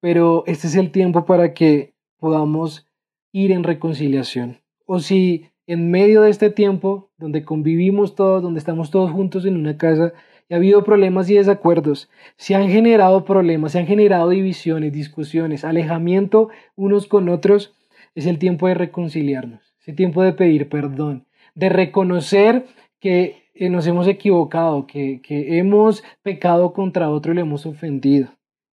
pero 0.00 0.44
este 0.46 0.68
es 0.68 0.76
el 0.76 0.90
tiempo 0.90 1.26
para 1.26 1.54
que 1.54 1.94
podamos 2.18 2.88
ir 3.32 3.50
en 3.50 3.64
reconciliación. 3.64 4.60
O 4.86 5.00
si 5.00 5.50
en 5.66 5.90
medio 5.90 6.22
de 6.22 6.30
este 6.30 6.50
tiempo, 6.50 7.10
donde 7.18 7.44
convivimos 7.44 8.14
todos, 8.14 8.42
donde 8.42 8.58
estamos 8.58 8.90
todos 8.90 9.10
juntos 9.10 9.46
en 9.46 9.56
una 9.56 9.76
casa, 9.76 10.12
y 10.48 10.54
ha 10.54 10.58
habido 10.58 10.84
problemas 10.84 11.30
y 11.30 11.34
desacuerdos, 11.34 12.10
se 12.36 12.54
han 12.54 12.68
generado 12.68 13.24
problemas, 13.24 13.72
se 13.72 13.78
han 13.78 13.86
generado 13.86 14.28
divisiones, 14.28 14.92
discusiones, 14.92 15.64
alejamiento 15.64 16.50
unos 16.76 17.06
con 17.06 17.28
otros, 17.28 17.74
es 18.14 18.26
el 18.26 18.38
tiempo 18.38 18.68
de 18.68 18.74
reconciliarnos, 18.74 19.74
es 19.80 19.88
el 19.88 19.96
tiempo 19.96 20.22
de 20.22 20.34
pedir 20.34 20.68
perdón, 20.68 21.26
de 21.54 21.70
reconocer 21.70 22.66
que 23.00 23.44
eh, 23.54 23.70
nos 23.70 23.86
hemos 23.86 24.06
equivocado, 24.06 24.86
que, 24.86 25.20
que 25.22 25.58
hemos 25.58 26.04
pecado 26.22 26.72
contra 26.72 27.10
otro 27.10 27.32
y 27.32 27.36
le 27.36 27.40
hemos 27.40 27.64
ofendido. 27.64 28.28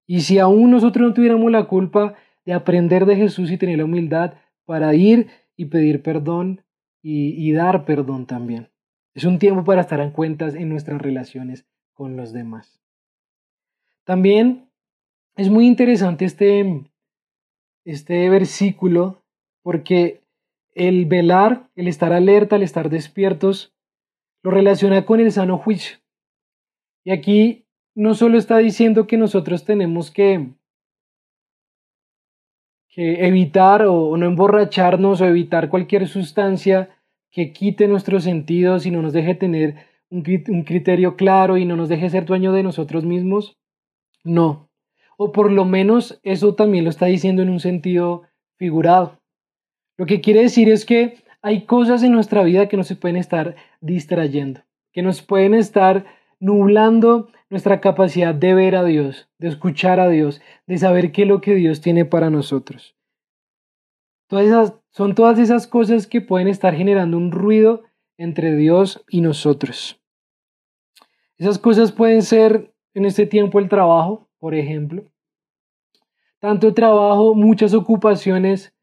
Y 0.07 0.21
si 0.21 0.39
aún 0.39 0.71
nosotros 0.71 1.07
no 1.07 1.13
tuviéramos 1.13 1.51
la 1.51 1.65
culpa 1.65 2.15
de 2.45 2.53
aprender 2.53 3.05
de 3.05 3.15
Jesús 3.15 3.51
y 3.51 3.57
tener 3.57 3.77
la 3.77 3.85
humildad 3.85 4.33
para 4.65 4.93
ir 4.93 5.27
y 5.55 5.65
pedir 5.65 6.01
perdón 6.01 6.61
y, 7.01 7.51
dar 7.53 7.85
perdón 7.85 8.25
también. 8.25 8.69
Es 9.13 9.23
un 9.23 9.39
tiempo 9.39 9.63
para 9.63 9.81
estar 9.81 9.99
en 9.99 10.11
cuentas 10.11 10.55
en 10.55 10.69
nuestras 10.69 11.01
relaciones 11.01 11.65
con 11.93 12.15
los 12.15 12.31
demás. 12.31 12.79
También 14.03 14.69
es 15.35 15.49
muy 15.49 15.67
interesante 15.67 16.25
este, 16.25 16.83
este 17.85 18.29
versículo 18.29 19.23
porque 19.63 20.21
el 20.73 21.05
velar, 21.05 21.69
el 21.75 21.87
estar 21.87 22.13
alerta, 22.13 22.55
el 22.55 22.63
estar 22.63 22.89
despiertos, 22.89 23.73
lo 24.43 24.51
relaciona 24.51 25.05
con 25.05 25.19
el 25.19 25.31
sano 25.31 25.57
juicio. 25.57 25.97
Y 27.03 27.11
aquí 27.11 27.65
no 27.95 28.13
solo 28.13 28.37
está 28.37 28.57
diciendo 28.57 29.07
que 29.07 29.17
nosotros 29.17 29.65
tenemos 29.65 30.11
que, 30.11 30.49
que 32.91 33.25
evitar 33.25 33.83
o 33.83 34.15
no 34.17 34.25
emborracharnos 34.25 35.21
o 35.21 35.25
evitar 35.25 35.69
cualquier 35.69 36.07
sustancia 36.07 36.89
que 37.31 37.53
quite 37.53 37.87
nuestros 37.87 38.25
sentidos 38.25 38.85
y 38.85 38.91
no 38.91 39.01
nos 39.01 39.13
deje 39.13 39.33
tener 39.33 39.75
un, 40.09 40.23
criterio 40.63 41.15
claro 41.15 41.57
y 41.57 41.65
no 41.65 41.77
nos 41.77 41.87
deje 41.87 42.09
ser 42.09 42.25
dueño 42.25 42.51
de 42.51 42.63
nosotros 42.63 43.05
mismos? 43.05 43.57
No. 44.25 44.69
O 45.17 45.31
por 45.31 45.51
lo 45.51 45.63
menos 45.63 46.19
eso 46.23 46.53
también 46.53 46.83
lo 46.83 46.89
está 46.89 47.05
diciendo 47.05 47.41
en 47.41 47.49
un 47.49 47.61
sentido 47.61 48.23
figurado. 48.57 49.19
Lo 49.97 50.05
que 50.05 50.19
quiere 50.19 50.41
decir 50.41 50.69
es 50.69 50.85
que 50.85 51.15
hay 51.41 51.65
cosas 51.65 52.03
en 52.03 52.11
nuestra 52.11 52.43
vida 52.43 52.67
que 52.67 52.77
nos 52.77 52.93
pueden 52.95 53.17
estar 53.17 53.55
distrayendo, 53.79 54.61
que 54.91 55.01
nos 55.01 55.21
pueden 55.21 55.53
estar 55.53 56.05
nublando 56.41 57.29
nuestra 57.49 57.79
capacidad 57.79 58.33
de 58.33 58.53
ver 58.53 58.75
a 58.75 58.83
Dios, 58.83 59.29
de 59.37 59.47
escuchar 59.47 59.99
a 59.99 60.09
Dios, 60.09 60.41
de 60.65 60.77
saber 60.77 61.11
qué 61.11 61.21
es 61.21 61.27
lo 61.27 61.39
que 61.39 61.53
Dios 61.53 61.79
tiene 61.79 62.03
para 62.03 62.29
nosotros. 62.29 62.97
Todas 64.27 64.47
esas, 64.47 64.73
son 64.89 65.13
todas 65.13 65.37
esas 65.39 65.67
cosas 65.67 66.07
que 66.07 66.19
pueden 66.19 66.47
estar 66.47 66.73
generando 66.73 67.15
un 67.15 67.31
ruido 67.31 67.83
entre 68.17 68.55
Dios 68.55 69.05
y 69.07 69.21
nosotros. 69.21 70.01
Esas 71.37 71.59
cosas 71.59 71.91
pueden 71.91 72.23
ser 72.23 72.73
en 72.93 73.05
este 73.05 73.27
tiempo 73.27 73.59
el 73.59 73.69
trabajo, 73.69 74.27
por 74.39 74.55
ejemplo. 74.55 75.03
Tanto 76.39 76.73
trabajo, 76.73 77.35
muchas 77.35 77.73
ocupaciones 77.75 78.73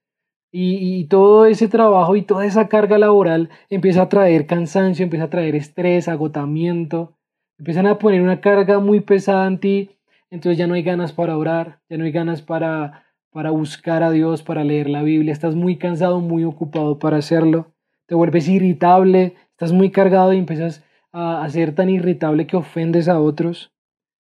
y, 0.53 1.01
y, 1.01 1.09
todo 1.09 1.47
ese 1.47 1.67
trabajo 1.67 2.15
y 2.15 2.23
toda 2.23 2.47
esa 2.47 2.69
carga 2.69 2.99
laboral 2.99 3.51
empieza 3.69 4.03
a 4.03 4.09
traer 4.09 4.47
cansancio, 4.47 5.03
empieza 5.03 5.27
a 5.27 5.31
traer 5.31 5.57
estrés, 5.57 6.09
agotamiento, 6.09 7.18
empiezan 7.59 7.87
a 7.87 7.99
poner 7.99 8.23
una 8.23 8.41
carga 8.41 8.79
muy 8.79 9.01
pesada 9.01 9.47
en 9.47 9.59
ti, 9.59 9.91
entonces 10.31 10.59
ya 10.59 10.67
no 10.67 10.75
hay 10.75 10.83
ganas 10.83 11.13
para 11.13 11.37
orar, 11.37 11.81
ya 11.89 11.99
no 11.99 12.05
hay 12.05 12.13
ganas 12.13 12.43
para 12.43 13.05
para 13.31 13.51
buscar 13.51 14.03
a 14.03 14.11
Dios, 14.11 14.43
para 14.43 14.65
leer 14.65 14.89
la 14.89 15.03
Biblia, 15.03 15.33
estás 15.33 15.55
muy 15.55 15.77
cansado, 15.77 16.21
muy 16.21 16.45
ocupado 16.45 16.99
para 16.99 17.19
hacerlo, 17.19 17.73
te 18.07 18.15
vuelves 18.15 18.49
irritable, 18.49 19.37
estás 19.51 19.73
muy 19.73 19.91
cargado 19.91 20.33
y 20.33 20.39
empiezas 20.39 20.85
a, 21.13 21.49
ser 21.49 21.75
tan 21.75 21.91
irritable 21.91 22.47
que 22.47 22.57
ofendes 22.57 23.09
a 23.09 23.21
otros, 23.21 23.73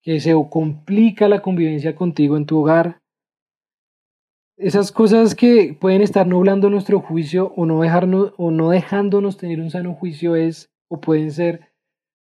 que 0.03 0.21
se 0.21 0.35
complica 0.51 1.29
la 1.29 1.43
convivencia 1.43 1.95
contigo 1.95 2.37
en 2.37 2.47
tu 2.47 2.59
hogar. 2.59 3.01
Esas 4.57 4.93
cosas 4.93 5.35
que 5.35 5.77
pueden 5.79 6.01
estar 6.01 6.27
nublando 6.27 6.71
nuestro 6.71 7.01
juicio 7.01 7.53
o 7.57 7.67
no, 7.67 7.81
dejarnos, 7.81 8.33
o 8.37 8.51
no 8.51 8.71
dejándonos 8.71 9.37
tener 9.37 9.61
un 9.61 9.71
sano 9.71 9.95
juicio 9.95 10.37
es, 10.37 10.73
o 10.89 11.01
pueden 11.01 11.33
ser, 11.33 11.73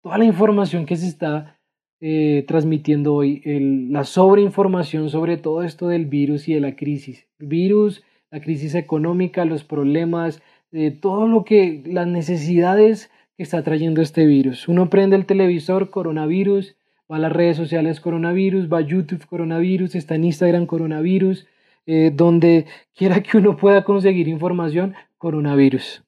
toda 0.03 0.17
la 0.17 0.25
información 0.25 0.85
que 0.85 0.97
se 0.97 1.07
está 1.07 1.57
eh, 2.01 2.43
transmitiendo 2.47 3.15
hoy, 3.15 3.41
la 3.89 4.03
sobreinformación 4.03 5.09
sobre 5.09 5.37
todo 5.37 5.63
esto 5.63 5.87
del 5.87 6.05
virus 6.05 6.49
y 6.49 6.53
de 6.53 6.59
la 6.59 6.75
crisis. 6.75 7.25
El 7.39 7.47
virus, 7.47 8.03
la 8.29 8.41
crisis 8.41 8.75
económica, 8.75 9.45
los 9.45 9.63
problemas, 9.63 10.41
eh, 10.73 10.91
todo 10.91 11.27
lo 11.27 11.45
que, 11.45 11.81
las 11.85 12.05
necesidades 12.05 13.09
que 13.37 13.43
está 13.43 13.63
trayendo 13.63 14.01
este 14.01 14.25
virus. 14.25 14.67
Uno 14.67 14.89
prende 14.89 15.15
el 15.15 15.25
televisor, 15.25 15.89
coronavirus, 15.89 16.75
va 17.09 17.15
a 17.15 17.19
las 17.19 17.31
redes 17.31 17.55
sociales, 17.55 18.01
coronavirus, 18.01 18.71
va 18.71 18.79
a 18.79 18.81
YouTube, 18.81 19.25
coronavirus, 19.25 19.95
está 19.95 20.15
en 20.15 20.25
Instagram, 20.25 20.65
coronavirus, 20.65 21.47
eh, 21.85 22.11
donde 22.13 22.65
quiera 22.93 23.23
que 23.23 23.37
uno 23.37 23.55
pueda 23.55 23.85
conseguir 23.85 24.27
información, 24.27 24.95
coronavirus. 25.17 26.02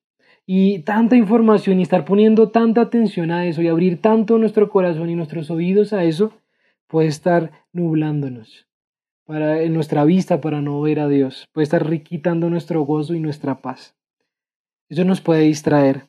Y 0.46 0.80
tanta 0.80 1.16
información 1.16 1.80
y 1.80 1.84
estar 1.84 2.06
poniendo 2.06 2.50
tanta 2.50 2.82
atención 2.82 3.32
a 3.32 3.46
eso 3.46 3.62
y 3.62 3.68
abrir 3.68 4.02
tanto 4.02 4.38
nuestro 4.38 4.70
corazón 4.70 5.10
y 5.10 5.16
nuestros 5.16 5.50
oídos 5.50 5.94
a 5.94 6.04
eso 6.04 6.34
puede 6.88 7.08
estar 7.08 7.52
nublándonos 7.74 8.68
para 9.26 9.62
en 9.64 9.74
nuestra 9.74 10.06
vista 10.06 10.40
para 10.40 10.62
no 10.62 10.80
ver 10.82 11.00
a 11.00 11.08
Dios, 11.08 11.50
puede 11.52 11.64
estar 11.64 12.02
quitando 12.04 12.50
nuestro 12.50 12.82
gozo 12.84 13.16
y 13.16 13.20
nuestra 13.20 13.62
paz. 13.62 13.96
Eso 14.88 15.04
nos 15.04 15.20
puede 15.20 15.42
distraer. 15.42 16.08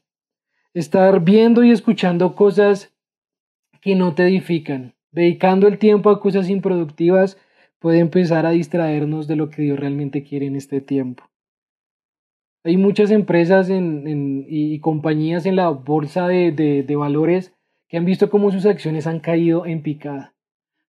Estar 0.74 1.24
viendo 1.24 1.64
y 1.64 1.70
escuchando 1.70 2.34
cosas 2.34 2.92
que 3.80 3.94
no 3.94 4.14
te 4.14 4.24
edifican, 4.24 4.94
dedicando 5.10 5.66
el 5.66 5.78
tiempo 5.78 6.10
a 6.10 6.20
cosas 6.20 6.50
improductivas 6.50 7.38
puede 7.78 8.00
empezar 8.00 8.44
a 8.44 8.50
distraernos 8.50 9.26
de 9.26 9.36
lo 9.36 9.48
que 9.48 9.62
Dios 9.62 9.78
realmente 9.78 10.22
quiere 10.22 10.46
en 10.46 10.56
este 10.56 10.80
tiempo. 10.80 11.24
Hay 12.66 12.76
muchas 12.76 13.12
empresas 13.12 13.68
y 13.70 14.80
compañías 14.80 15.46
en 15.46 15.54
la 15.54 15.68
bolsa 15.68 16.26
de, 16.26 16.96
valores 16.98 17.54
que 17.86 17.96
han 17.96 18.04
visto 18.04 18.28
cómo 18.28 18.50
sus 18.50 18.66
acciones 18.66 19.06
han 19.06 19.20
caído 19.20 19.66
en 19.66 19.82
picada. 19.82 20.34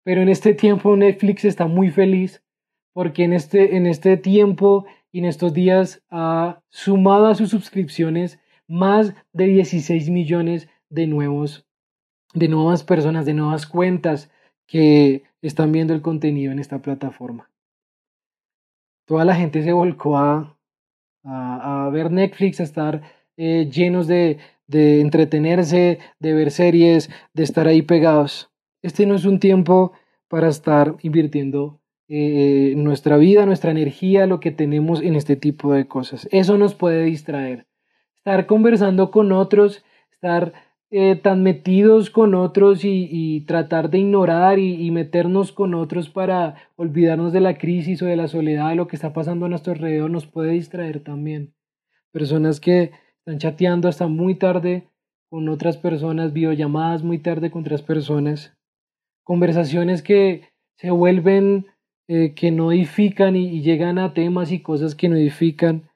Pero 0.05 0.23
en 0.23 0.29
este 0.29 0.55
tiempo 0.55 0.97
Netflix 0.97 1.45
está 1.45 1.67
muy 1.67 1.91
feliz 1.91 2.45
porque 2.93 3.25
en 3.25 3.33
este, 3.33 3.77
en 3.77 3.87
este 3.89 4.17
tiempo 4.17 4.87
y 5.11 5.19
en 5.19 5.25
estos 5.25 5.53
días 5.53 6.01
ha 6.11 6.63
sumado 6.69 7.27
a 7.27 7.35
sus 7.35 7.51
suscripciones 7.51 8.39
más 8.69 9.13
de 9.33 9.47
16 9.47 10.11
millones 10.11 10.69
de 10.91 11.09
nuevos 11.09 11.67
de 12.35 12.47
nuevas 12.47 12.85
personas, 12.85 13.27
de 13.27 13.35
nuevas 13.35 13.67
cuentas 13.67 14.31
que 14.69 15.25
están 15.43 15.73
viendo 15.73 15.93
el 15.93 16.03
contenido 16.03 16.53
en 16.53 16.61
esta 16.61 16.81
plataforma. 16.81 17.51
Toda 19.07 19.25
la 19.25 19.35
gente 19.35 19.65
se 19.65 19.73
volcó 19.73 20.19
a, 20.19 20.54
a, 21.25 21.89
ver 21.93 22.11
Netflix, 22.11 22.61
a 22.61 22.65
estar 22.65 23.03
eh, 23.37 23.69
llenos 23.71 24.07
de, 24.07 24.39
de 24.67 25.01
entretenerse, 25.01 25.99
de 26.19 26.35
ver 26.35 26.51
series, 26.51 27.11
de 27.33 27.43
estar 27.43 27.67
ahí 27.67 27.83
pegados. 27.83 28.51
Este 28.83 29.07
no 29.07 29.15
es 29.15 29.25
un 29.25 29.41
tiempo 29.41 29.93
para 30.29 30.49
estar 30.49 30.97
invirtiendo 31.03 31.81
eh, 32.09 32.75
nuestra 32.77 33.17
vida, 33.17 33.47
nuestra 33.47 33.71
energía, 33.71 34.27
lo 34.27 34.41
que 34.41 34.51
tenemos 34.51 35.01
en 35.01 35.15
este 35.15 35.37
tipo 35.37 35.73
de 35.73 35.87
cosas. 35.87 36.29
Eso 36.31 36.59
nos 36.59 36.75
puede 36.75 37.05
distraer. 37.05 37.67
Estar 38.17 38.47
conversando 38.47 39.11
con 39.11 39.33
otros, 39.33 39.85
estar 40.13 40.53
eh, 40.97 41.17
tan 41.17 41.43
metidos 41.43 42.09
con 42.09 42.37
otros 42.37 42.85
y, 42.85 43.41
tratar 43.49 43.91
de 43.91 43.99
ignorar 43.99 44.61
y, 44.61 44.89
meternos 44.93 45.51
con 45.51 45.75
otros 45.75 46.09
para 46.09 46.55
olvidarnos 46.77 47.33
de 47.33 47.41
la 47.41 47.59
crisis 47.59 48.01
o 48.01 48.07
de 48.07 48.15
la 48.15 48.29
soledad, 48.29 48.69
de 48.69 48.77
lo 48.77 48.87
que 48.87 48.95
está 48.95 49.13
pasando 49.13 49.47
a 49.47 49.49
nuestro 49.49 49.73
alrededor, 49.73 50.09
nos 50.09 50.29
puede 50.29 50.53
distraer 50.53 51.01
también. 51.01 51.53
Personas 52.13 52.61
que 52.61 52.93
están 53.19 53.41
chateando 53.41 53.89
hasta 53.89 54.07
muy 54.07 54.37
tarde 54.37 54.87
con 55.29 55.49
otras 55.49 55.79
personas, 55.79 56.33
videollamadas 56.33 57.03
muy 57.03 57.19
tarde 57.19 57.51
con 57.51 57.63
otras 57.63 57.83
personas, 57.83 58.57
conversaciones 59.25 60.01
que 60.01 60.45
se 60.77 60.93
vuelven, 60.93 61.67
eh, 62.07 62.35
que 62.35 62.53
no 62.53 62.71
edifican 62.71 63.35
y, 63.35 63.63
llegan 63.63 63.99
a 63.99 64.15
temas 64.15 64.53
y 64.53 64.61
cosas 64.61 64.95
que 64.95 65.09
no 65.09 65.17
edifican, 65.17 65.91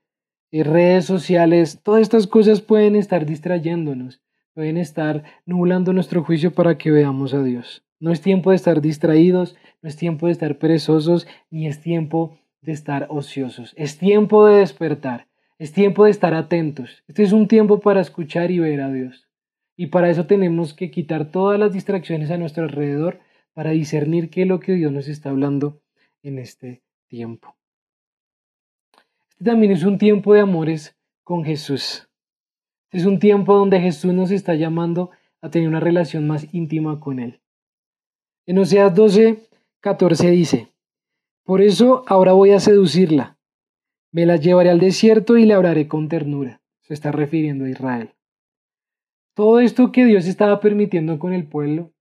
eh, 0.51 0.65
redes 0.65 1.05
sociales, 1.05 1.79
todas 1.85 2.03
estas 2.03 2.27
cosas 2.27 2.61
pueden 2.63 2.97
estar 2.97 3.27
distrayéndonos, 3.27 4.21
pueden 4.59 4.77
estar 4.77 5.23
nublando 5.47 5.93
nuestro 5.93 6.25
juicio 6.25 6.53
para 6.53 6.79
que 6.79 6.91
veamos 6.91 7.33
a 7.33 7.45
Dios. 7.45 7.85
No 8.01 8.11
es 8.11 8.21
tiempo 8.21 8.51
de 8.51 8.57
estar 8.57 8.81
distraídos, 8.81 9.55
no 9.83 9.89
es 9.89 9.95
tiempo 9.95 10.27
de 10.27 10.33
estar 10.33 10.59
perezosos, 10.59 11.29
ni 11.49 11.69
es 11.69 11.81
tiempo 11.81 12.37
de 12.61 12.73
estar 12.73 13.07
ociosos. 13.09 13.73
Es 13.77 13.99
tiempo 13.99 14.47
de 14.47 14.57
despertar, 14.57 15.29
es 15.61 15.73
tiempo 15.73 16.07
de 16.07 16.11
estar 16.11 16.35
atentos. 16.35 17.05
Este 17.07 17.23
es 17.23 17.31
un 17.31 17.47
tiempo 17.47 17.79
para 17.79 18.01
escuchar 18.01 18.51
y 18.51 18.59
ver 18.59 18.81
a 18.81 18.91
Dios. 18.91 19.29
Y 19.77 19.87
para 19.87 20.11
eso 20.11 20.27
tenemos 20.27 20.75
que 20.75 20.91
quitar 20.91 21.31
todas 21.31 21.61
las 21.61 21.73
distracciones 21.73 22.33
a 22.33 22.37
nuestro 22.37 22.65
alrededor 22.65 23.21
para 23.55 23.71
discernir 23.71 24.29
qué 24.29 24.43
es 24.43 24.49
lo 24.49 24.59
que 24.59 24.73
Dios 24.73 24.91
nos 24.91 25.07
está 25.07 25.31
hablando 25.31 25.83
en 26.25 26.41
este 26.41 26.83
tiempo. 27.07 27.55
Este 29.29 29.45
también 29.45 29.71
es 29.71 29.85
un 29.85 29.99
tiempo 29.99 30.35
de 30.35 30.41
amores 30.41 30.97
con 31.23 31.45
Jesús. 31.45 32.08
Es 32.91 33.05
un 33.05 33.19
tiempo 33.19 33.55
donde 33.55 33.81
Jesús 33.81 34.15
nos 34.15 34.31
está 34.31 34.55
llamando 34.55 35.11
a 35.41 35.51
tener 35.51 35.69
una 35.69 35.81
relación 35.81 36.27
más 36.27 36.53
íntima 36.53 37.01
con 37.01 37.19
Él. 37.19 37.41
En 38.47 38.59
Oseas 38.59 38.95
12, 38.95 39.49
14 39.81 40.31
dice, 40.31 40.73
Por 41.45 41.61
eso 41.61 42.03
ahora 42.07 42.33
voy 42.33 42.53
a 42.53 42.61
seducirla, 42.61 43.39
me 44.11 44.25
la 44.25 44.37
llevaré 44.37 44.71
al 44.71 44.81
desierto 44.81 45.37
y 45.37 45.45
le 45.45 45.55
hablaré 45.55 45.87
con 45.87 46.09
ternura. 46.09 46.63
Se 46.81 46.95
está 46.95 47.13
refiriendo 47.13 47.67
a 47.67 47.71
Israel. 47.71 48.15
Todo 49.35 49.61
esto 49.61 49.93
que 49.93 50.07
Dios 50.07 50.27
estaba 50.27 50.61
permitiendo 50.61 51.19
con 51.19 51.35
el 51.35 51.47
pueblo 51.47 51.93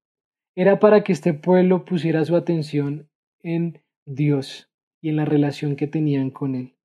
era 0.56 0.79
para 0.79 1.03
que 1.03 1.12
este 1.12 1.34
pueblo 1.34 1.84
pusiera 1.84 2.24
su 2.24 2.36
atención 2.36 3.10
en 3.44 3.82
Dios 4.06 4.72
y 5.01 5.10
en 5.10 5.17
la 5.17 5.25
relación 5.25 5.75
que 5.75 5.88
tenían 5.88 6.32
con 6.32 6.56
Él. 6.56 6.76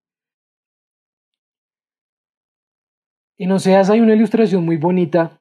En 3.42 3.50
Oseas 3.50 3.90
hay 3.90 4.00
una 4.00 4.14
ilustración 4.14 4.64
muy 4.64 4.76
bonita 4.76 5.40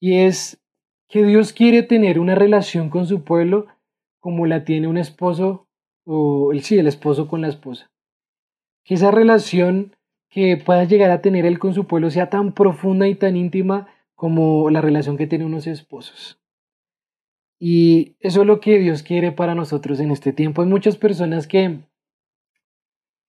y 0.00 0.18
es 0.18 0.60
que 1.08 1.24
Dios 1.24 1.54
quiere 1.54 1.82
tener 1.82 2.20
una 2.20 2.34
relación 2.34 2.90
con 2.90 3.06
su 3.06 3.24
pueblo 3.24 3.68
como 4.18 4.44
la 4.44 4.66
tiene 4.66 4.86
un 4.86 4.98
esposo 4.98 5.66
o 6.04 6.52
el 6.52 6.60
sí, 6.62 6.78
el 6.78 6.86
esposo 6.86 7.26
con 7.26 7.40
la 7.40 7.48
esposa. 7.48 7.90
Que 8.84 8.96
esa 8.96 9.10
relación 9.10 9.96
que 10.28 10.58
pueda 10.58 10.84
llegar 10.84 11.10
a 11.10 11.22
tener 11.22 11.46
él 11.46 11.58
con 11.58 11.72
su 11.72 11.86
pueblo 11.86 12.10
sea 12.10 12.28
tan 12.28 12.52
profunda 12.52 13.08
y 13.08 13.14
tan 13.14 13.34
íntima 13.34 13.88
como 14.14 14.68
la 14.68 14.82
relación 14.82 15.16
que 15.16 15.26
tienen 15.26 15.46
unos 15.46 15.66
esposos. 15.66 16.38
Y 17.58 18.14
eso 18.20 18.42
es 18.42 18.46
lo 18.46 18.60
que 18.60 18.78
Dios 18.78 19.02
quiere 19.02 19.32
para 19.32 19.54
nosotros 19.54 20.00
en 20.00 20.10
este 20.10 20.34
tiempo. 20.34 20.60
Hay 20.60 20.68
muchas 20.68 20.98
personas 20.98 21.46
que, 21.46 21.78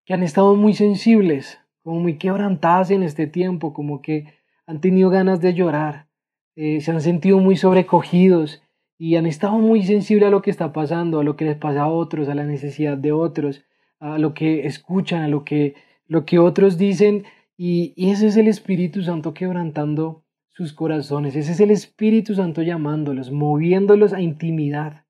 que 0.04 0.14
han 0.14 0.24
estado 0.24 0.58
muy 0.58 0.74
sensibles, 0.74 1.61
como 1.84 2.00
muy 2.00 2.18
quebrantadas 2.18 2.92
en 2.92 3.04
este 3.04 3.28
tiempo, 3.28 3.74
como 3.74 4.02
que 4.02 4.34
han 4.66 4.82
tenido 4.82 5.10
ganas 5.10 5.42
de 5.42 5.54
llorar, 5.54 6.08
eh, 6.56 6.82
se 6.82 6.92
han 6.92 7.02
sentido 7.02 7.40
muy 7.40 7.56
sobrecogidos 7.56 8.62
y 8.98 9.16
han 9.16 9.26
estado 9.26 9.58
muy 9.58 9.84
sensibles 9.84 10.28
a 10.28 10.32
lo 10.32 10.42
que 10.42 10.52
está 10.52 10.74
pasando, 10.74 11.20
a 11.20 11.24
lo 11.24 11.36
que 11.36 11.46
les 11.46 11.58
pasa 11.58 11.84
a 11.84 11.88
otros, 11.88 12.30
a 12.30 12.36
la 12.36 12.46
necesidad 12.46 12.98
de 12.98 13.12
otros, 13.12 13.64
a 14.00 14.18
lo 14.18 14.34
que 14.34 14.68
escuchan, 14.68 15.24
a 15.24 15.28
lo 15.28 15.44
que, 15.44 15.76
lo 16.08 16.26
que 16.26 16.40
otros 16.40 16.78
dicen. 16.78 17.24
Y, 17.58 17.94
y 17.96 18.12
ese 18.12 18.28
es 18.28 18.38
el 18.38 18.48
Espíritu 18.48 19.02
Santo 19.02 19.34
quebrantando 19.34 20.24
sus 20.52 20.74
corazones. 20.74 21.36
Ese 21.36 21.54
es 21.54 21.60
el 21.60 21.72
Espíritu 21.72 22.36
Santo 22.36 22.62
llamándolos, 22.62 23.32
moviéndolos 23.32 24.14
a 24.14 24.22
intimidad. 24.22 25.06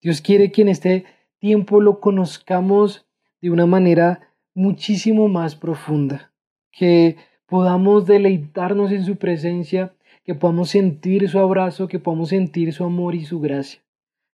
Dios 0.00 0.20
quiere 0.20 0.50
que 0.50 0.62
en 0.62 0.68
este 0.68 1.04
tiempo 1.38 1.80
lo 1.80 2.00
conozcamos 2.00 3.06
de 3.40 3.50
una 3.50 3.66
manera 3.66 4.31
muchísimo 4.54 5.28
más 5.28 5.54
profunda, 5.56 6.32
que 6.70 7.16
podamos 7.46 8.06
deleitarnos 8.06 8.92
en 8.92 9.04
su 9.04 9.16
presencia, 9.16 9.94
que 10.24 10.34
podamos 10.34 10.70
sentir 10.70 11.28
su 11.28 11.38
abrazo, 11.38 11.88
que 11.88 11.98
podamos 11.98 12.30
sentir 12.30 12.72
su 12.72 12.84
amor 12.84 13.14
y 13.14 13.24
su 13.24 13.40
gracia, 13.40 13.82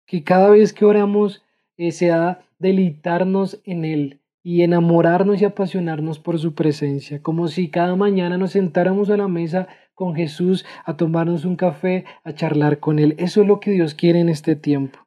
que 0.05 0.23
cada 0.23 0.49
vez 0.49 0.73
que 0.73 0.85
oramos 0.85 1.43
eh, 1.77 1.91
sea 1.91 2.41
deleitarnos 2.59 3.61
en 3.63 3.85
Él, 3.85 4.19
y 4.49 4.63
enamorarnos 4.63 5.41
y 5.41 5.45
apasionarnos 5.45 6.19
por 6.19 6.39
su 6.39 6.53
presencia, 6.53 7.21
como 7.21 7.49
si 7.49 7.67
cada 7.67 7.97
mañana 7.97 8.37
nos 8.37 8.51
sentáramos 8.51 9.09
a 9.09 9.17
la 9.17 9.27
mesa 9.27 9.67
con 9.93 10.15
Jesús 10.15 10.65
a 10.85 10.95
tomarnos 10.95 11.43
un 11.43 11.57
café, 11.57 12.05
a 12.23 12.31
charlar 12.31 12.79
con 12.79 12.97
Él. 12.97 13.13
Eso 13.17 13.41
es 13.41 13.47
lo 13.47 13.59
que 13.59 13.71
Dios 13.71 13.93
quiere 13.93 14.21
en 14.21 14.29
este 14.29 14.55
tiempo. 14.55 15.06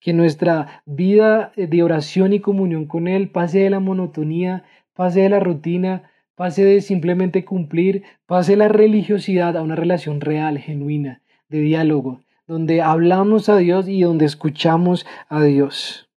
Que 0.00 0.12
nuestra 0.12 0.82
vida 0.86 1.52
de 1.56 1.82
oración 1.82 2.32
y 2.32 2.40
comunión 2.40 2.86
con 2.86 3.08
Él 3.08 3.30
pase 3.30 3.58
de 3.60 3.70
la 3.70 3.80
monotonía, 3.80 4.64
pase 4.94 5.20
de 5.20 5.28
la 5.28 5.40
rutina, 5.40 6.10
pase 6.34 6.64
de 6.64 6.80
simplemente 6.80 7.44
cumplir, 7.44 8.04
pase 8.26 8.56
la 8.56 8.68
religiosidad 8.68 9.56
a 9.56 9.62
una 9.62 9.74
relación 9.74 10.20
real, 10.20 10.58
genuina, 10.58 11.20
de 11.48 11.60
diálogo, 11.60 12.20
donde 12.46 12.80
hablamos 12.80 13.48
a 13.48 13.56
Dios 13.56 13.88
y 13.88 14.02
donde 14.02 14.24
escuchamos 14.24 15.04
a 15.28 15.42
Dios. 15.42 16.08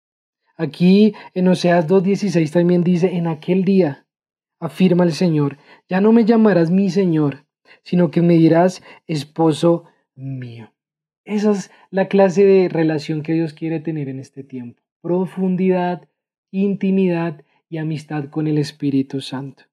Aquí 0.58 1.16
en 1.34 1.48
Oseas 1.48 1.88
2.16 1.88 2.52
también 2.52 2.84
dice, 2.84 3.16
en 3.16 3.26
aquel 3.26 3.66
día, 3.66 4.06
afirma 4.60 5.04
el 5.04 5.14
Señor, 5.14 5.58
ya 5.90 6.02
no 6.02 6.12
me 6.12 6.24
llamarás 6.24 6.70
mi 6.70 6.92
Señor, 6.92 7.46
sino 7.82 8.12
que 8.12 8.22
me 8.22 8.36
dirás 8.36 8.84
esposo 9.08 9.86
mío. 10.14 10.72
Esa 11.26 11.52
es 11.52 11.72
la 11.92 12.08
clase 12.08 12.44
de 12.44 12.68
relación 12.68 13.22
que 13.22 13.34
Dios 13.34 13.54
quiere 13.54 13.80
tener 13.80 14.10
en 14.10 14.20
este 14.20 14.44
tiempo. 14.44 14.82
Profundidad, 15.02 16.08
intimidad 16.52 17.44
y 17.70 17.78
amistad 17.78 18.26
con 18.26 18.48
el 18.48 18.58
Espíritu 18.58 19.22
Santo. 19.22 19.64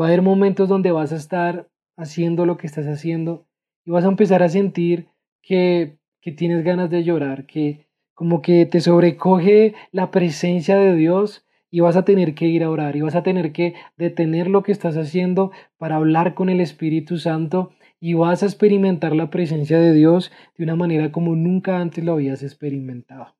Va 0.00 0.06
a 0.06 0.08
haber 0.08 0.22
momentos 0.22 0.68
donde 0.68 0.90
vas 0.90 1.12
a 1.12 1.16
estar 1.16 1.68
haciendo 1.96 2.46
lo 2.46 2.56
que 2.56 2.66
estás 2.66 2.86
haciendo 2.86 3.46
y 3.84 3.90
vas 3.90 4.04
a 4.04 4.08
empezar 4.08 4.42
a 4.42 4.48
sentir 4.48 5.08
que, 5.42 5.98
que 6.20 6.32
tienes 6.32 6.64
ganas 6.64 6.88
de 6.90 7.04
llorar, 7.04 7.46
que, 7.46 7.86
como 8.14 8.40
que 8.40 8.64
te 8.64 8.80
sobrecoge 8.80 9.74
la 9.90 10.10
presencia 10.10 10.76
de 10.76 10.96
Dios 10.96 11.44
y 11.70 11.80
vas 11.80 11.96
a 11.96 12.04
tener 12.04 12.34
que 12.34 12.46
ir 12.46 12.64
a 12.64 12.70
orar 12.70 12.96
y 12.96 13.02
vas 13.02 13.14
a 13.14 13.22
tener 13.22 13.52
que 13.52 13.74
detener 13.96 14.48
lo 14.48 14.62
que 14.62 14.72
estás 14.72 14.96
haciendo 14.96 15.52
para 15.76 15.96
hablar 15.96 16.34
con 16.34 16.48
el 16.48 16.60
Espíritu 16.60 17.18
Santo 17.18 17.72
y 18.04 18.14
vas 18.14 18.42
a 18.42 18.46
experimentar 18.46 19.14
la 19.14 19.30
presencia 19.30 19.78
de 19.78 19.94
Dios 19.94 20.32
de 20.58 20.64
una 20.64 20.74
manera 20.74 21.12
como 21.12 21.36
nunca 21.36 21.78
antes 21.78 22.02
lo 22.02 22.14
habías 22.14 22.42
experimentado. 22.42 23.36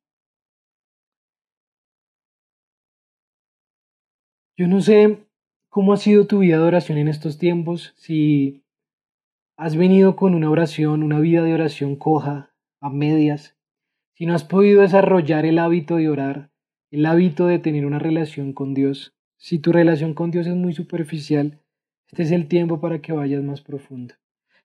Yo 4.57 4.69
no 4.69 4.81
sé 4.81 5.27
cómo 5.69 5.93
ha 5.93 5.97
sido 5.97 6.29
tu 6.29 6.39
vida 6.39 6.59
de 6.59 6.63
oración 6.63 6.97
en 6.99 7.09
estos 7.09 7.39
tiempos, 7.39 7.93
si 7.97 8.63
has 9.57 9.75
venido 9.75 10.15
con 10.15 10.33
una 10.33 10.49
oración, 10.49 11.03
una 11.03 11.19
vida 11.19 11.43
de 11.43 11.55
oración 11.55 11.97
coja, 11.97 12.55
a 12.81 12.89
medias, 12.89 13.57
si 14.15 14.27
no 14.27 14.35
has 14.35 14.45
podido 14.45 14.83
desarrollar 14.83 15.45
el 15.45 15.59
hábito 15.59 15.97
de 15.97 16.09
orar, 16.09 16.51
el 16.93 17.07
hábito 17.07 17.49
de 17.49 17.59
tener 17.59 17.85
una 17.85 17.99
relación 17.99 18.53
con 18.53 18.75
Dios, 18.75 19.13
si 19.39 19.59
tu 19.59 19.73
relación 19.73 20.15
con 20.15 20.31
Dios 20.31 20.47
es 20.47 20.55
muy 20.55 20.73
superficial, 20.73 21.59
este 22.07 22.23
es 22.23 22.31
el 22.31 22.47
tiempo 22.47 22.81
para 22.81 23.01
que 23.01 23.13
vayas 23.13 23.43
más 23.43 23.61
profundo. 23.61 24.15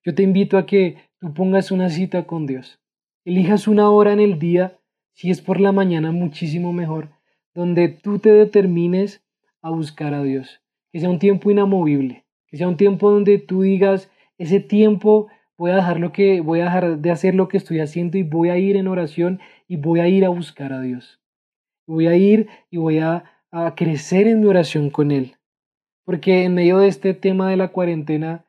Yo 0.04 0.16
te 0.16 0.24
invito 0.24 0.58
a 0.58 0.66
que 0.66 0.98
tú 1.20 1.34
pongas 1.34 1.72
una 1.72 1.90
cita 1.90 2.26
con 2.26 2.46
Dios. 2.46 2.80
Elijas 3.26 3.68
una 3.68 3.90
hora 3.90 4.14
en 4.14 4.20
el 4.20 4.40
día, 4.40 4.78
si 5.14 5.32
es 5.32 5.42
por 5.42 5.60
la 5.60 5.72
mañana 5.72 6.12
muchísimo 6.12 6.72
mejor, 6.72 7.10
donde 7.54 7.90
tú 7.90 8.20
te 8.20 8.32
determines 8.32 9.22
a 9.62 9.70
buscar 9.72 10.14
a 10.14 10.24
Dios. 10.24 10.62
Que 10.92 11.00
sea 11.00 11.10
un 11.10 11.20
tiempo 11.20 11.52
inamovible, 11.52 12.24
que 12.48 12.58
sea 12.58 12.68
un 12.68 12.78
tiempo 12.78 13.12
donde 13.12 13.38
tú 13.40 13.64
digas, 13.64 14.10
ese 14.38 14.60
tiempo 14.60 15.28
voy 15.58 15.72
a 15.72 15.76
dejar 15.76 16.00
lo 16.00 16.12
que 16.12 16.42
voy 16.42 16.60
a 16.62 16.66
dejar 16.66 17.00
de 17.00 17.12
hacer 17.12 17.36
lo 17.36 17.48
que 17.48 17.58
estoy 17.58 17.80
haciendo 17.80 18.18
y 18.18 18.24
voy 18.24 18.50
a 18.50 18.58
ir 18.58 18.78
en 18.78 18.88
oración 18.88 19.40
y 19.68 19.76
voy 19.78 20.00
a 20.00 20.08
ir 20.08 20.24
a 20.24 20.30
buscar 20.30 20.72
a 20.72 20.82
Dios. 20.82 21.20
Voy 21.86 22.08
a 22.08 22.16
ir 22.16 22.48
y 22.70 22.78
voy 22.78 23.00
a, 23.00 23.24
a 23.52 23.76
crecer 23.76 24.28
en 24.28 24.40
mi 24.40 24.48
oración 24.48 24.90
con 24.90 25.12
él. 25.12 25.36
Porque 26.06 26.44
en 26.44 26.54
medio 26.54 26.78
de 26.78 26.88
este 26.88 27.14
tema 27.14 27.50
de 27.50 27.58
la 27.58 27.70
cuarentena 27.70 28.46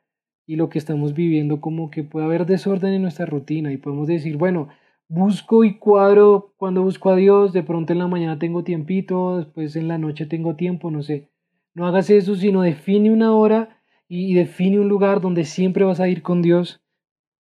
y 0.49 0.55
lo 0.55 0.67
que 0.67 0.79
estamos 0.79 1.13
viviendo 1.13 1.61
como 1.61 1.91
que 1.91 2.03
puede 2.03 2.25
haber 2.25 2.47
desorden 2.47 2.95
en 2.95 3.03
nuestra 3.03 3.27
rutina 3.27 3.71
y 3.71 3.77
podemos 3.77 4.07
decir, 4.07 4.35
bueno, 4.35 4.69
busco 5.07 5.63
y 5.63 5.77
cuadro 5.77 6.55
cuando 6.57 6.81
busco 6.81 7.11
a 7.11 7.15
Dios, 7.15 7.53
de 7.53 7.61
pronto 7.61 7.93
en 7.93 7.99
la 7.99 8.07
mañana 8.07 8.39
tengo 8.39 8.63
tiempito, 8.63 9.37
después 9.37 9.75
en 9.75 9.87
la 9.87 9.99
noche 9.99 10.25
tengo 10.25 10.55
tiempo, 10.55 10.89
no 10.89 11.03
sé. 11.03 11.29
No 11.75 11.85
hagas 11.85 12.09
eso, 12.09 12.33
sino 12.33 12.63
define 12.63 13.11
una 13.11 13.31
hora 13.35 13.79
y 14.07 14.33
define 14.33 14.79
un 14.79 14.89
lugar 14.89 15.21
donde 15.21 15.45
siempre 15.45 15.85
vas 15.85 15.99
a 15.99 16.09
ir 16.09 16.23
con 16.23 16.41
Dios 16.41 16.81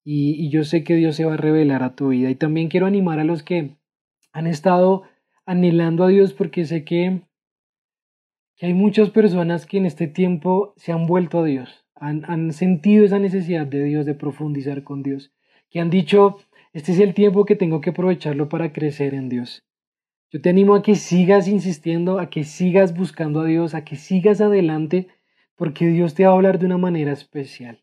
y, 0.05 0.49
yo 0.49 0.63
sé 0.63 0.85
que 0.85 0.95
Dios 0.95 1.17
se 1.17 1.25
va 1.25 1.33
a 1.33 1.37
revelar 1.37 1.83
a 1.83 1.95
tu 1.95 2.07
vida. 2.07 2.29
Y 2.29 2.35
también 2.35 2.69
quiero 2.69 2.85
animar 2.85 3.19
a 3.19 3.25
los 3.25 3.43
que 3.43 3.75
han 4.31 4.47
estado 4.47 5.03
anhelando 5.45 6.05
a 6.05 6.07
Dios 6.07 6.31
porque 6.31 6.63
sé 6.63 6.85
que, 6.85 7.19
hay 8.61 8.73
muchas 8.73 9.09
personas 9.09 9.65
que 9.65 9.77
en 9.77 9.87
este 9.87 10.07
tiempo 10.07 10.73
se 10.77 10.93
han 10.93 11.05
vuelto 11.05 11.39
a 11.39 11.43
Dios. 11.43 11.82
Han, 12.03 12.51
sentido 12.51 13.05
esa 13.05 13.19
necesidad 13.19 13.65
de 13.65 13.83
Dios, 13.83 14.05
de 14.05 14.13
profundizar 14.13 14.83
con 14.83 15.03
Dios, 15.03 15.31
que 15.69 15.79
han 15.79 15.89
dicho, 15.89 16.37
este 16.73 16.91
es 16.91 16.99
el 16.99 17.13
tiempo 17.13 17.45
que 17.45 17.55
tengo 17.55 17.79
que 17.81 17.91
aprovecharlo 17.91 18.49
para 18.49 18.73
crecer 18.73 19.13
en 19.13 19.29
Dios. 19.29 19.63
Yo 20.29 20.41
te 20.41 20.49
animo 20.49 20.75
a 20.75 20.83
que 20.83 20.95
sigas 20.95 21.47
insistiendo, 21.47 22.19
a 22.19 22.29
que 22.29 22.43
sigas 22.43 22.95
buscando 22.95 23.41
a 23.41 23.45
Dios, 23.45 23.73
a 23.73 23.85
que 23.85 23.95
sigas 23.95 24.41
adelante, 24.41 25.07
porque 25.55 25.87
Dios 25.87 26.13
te 26.13 26.25
va 26.25 26.31
a 26.31 26.35
hablar 26.35 26.59
de 26.59 26.65
una 26.65 26.77
manera 26.77 27.13
especial. 27.13 27.81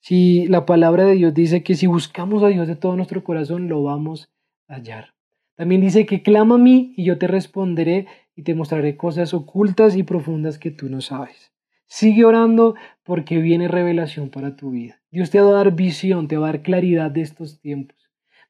Si 0.00 0.46
la 0.46 0.64
palabra 0.64 1.04
de 1.04 1.14
Dios 1.14 1.34
dice 1.34 1.62
que 1.62 1.74
si 1.74 1.86
buscamos 1.86 2.42
a 2.42 2.48
Dios 2.48 2.68
de 2.68 2.76
todo 2.76 2.94
nuestro 2.94 3.24
corazón, 3.24 3.68
lo 3.68 3.82
vamos 3.82 4.28
a 4.68 4.74
hallar. 4.74 5.14
También 5.56 5.80
dice 5.80 6.06
que 6.06 6.22
clama 6.22 6.54
a 6.54 6.58
mí 6.58 6.94
y 6.96 7.04
yo 7.04 7.18
te 7.18 7.26
responderé 7.26 8.06
y 8.36 8.42
te 8.42 8.54
mostraré 8.54 8.96
cosas 8.96 9.34
ocultas 9.34 9.96
y 9.96 10.04
profundas 10.04 10.58
que 10.58 10.70
tú 10.70 10.88
no 10.88 11.00
sabes. 11.00 11.50
Sigue 11.88 12.24
orando 12.24 12.74
porque 13.02 13.38
viene 13.38 13.66
revelación 13.66 14.28
para 14.28 14.56
tu 14.56 14.70
vida. 14.70 15.00
Dios 15.10 15.30
te 15.30 15.40
va 15.40 15.48
a 15.48 15.64
dar 15.64 15.74
visión, 15.74 16.28
te 16.28 16.36
va 16.36 16.48
a 16.48 16.52
dar 16.52 16.62
claridad 16.62 17.10
de 17.10 17.22
estos 17.22 17.60
tiempos. 17.60 17.96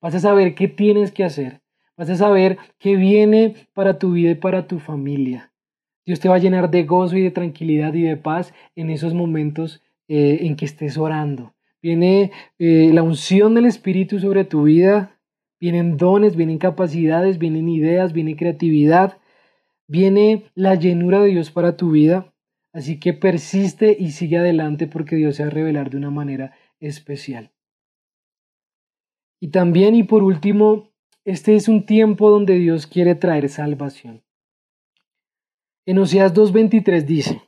Vas 0.01 0.15
a 0.17 0.21
saber 0.21 0.55
qué 0.55 0.69
tienes 0.69 1.13
que 1.13 1.25
hacer. 1.25 1.61
Vas 1.97 2.11
a 2.11 2.17
saber 2.17 2.59
qué 2.79 2.97
viene 2.97 3.55
para 3.75 3.99
tu 3.99 4.13
vida 4.13 4.33
y 4.33 4.35
para 4.35 4.67
tu 4.67 4.81
familia. 4.81 5.53
Dios 6.05 6.21
te 6.21 6.29
va 6.29 6.37
a 6.37 6.41
llenar 6.41 6.71
de 6.71 6.85
gozo 6.85 7.17
y 7.17 7.23
de 7.23 7.31
tranquilidad 7.31 7.95
y 7.95 8.03
de 8.03 8.17
paz 8.17 8.53
en 8.77 8.91
esos 8.91 9.15
momentos 9.15 9.83
eh, 10.09 10.39
en 10.43 10.57
que 10.57 10.65
estés 10.65 10.97
orando. 10.99 11.55
Viene 11.81 12.33
eh, 12.59 12.91
la 12.93 13.03
unción 13.03 13.55
del 13.55 13.67
Espíritu 13.67 14.19
sobre 14.19 14.45
tu 14.45 14.65
vida. 14.65 15.17
Vienen 15.61 15.97
dones, 15.97 16.35
vienen 16.35 16.59
capacidades, 16.59 17.39
vienen 17.39 17.69
ideas, 17.69 18.13
viene 18.13 18.37
creatividad. 18.37 19.19
Viene 19.87 20.45
la 20.55 20.75
llenura 20.75 21.21
de 21.21 21.31
Dios 21.31 21.51
para 21.51 21.77
tu 21.77 21.93
vida. 21.93 22.33
Así 22.73 23.01
que 23.01 23.13
persiste 23.13 23.97
y 23.99 24.13
sigue 24.13 24.39
adelante 24.39 24.87
porque 24.87 25.17
Dios 25.17 25.37
se 25.37 25.43
va 25.43 25.49
a 25.49 25.53
revelar 25.53 25.91
de 25.91 25.97
una 25.97 26.11
manera 26.11 26.55
especial. 26.81 27.53
Y 29.41 29.49
también 29.49 29.95
y 29.95 30.03
por 30.03 30.23
último, 30.23 30.91
este 31.25 31.55
es 31.55 31.69
un 31.69 31.87
tiempo 31.87 32.31
donde 32.31 32.55
Dios 32.55 32.87
quiere 32.87 33.15
traer 33.15 33.49
salvación. 33.49 34.23
En 35.87 35.99
Oseas 35.99 36.35
2.23 36.35 37.05
dice, 37.05 37.43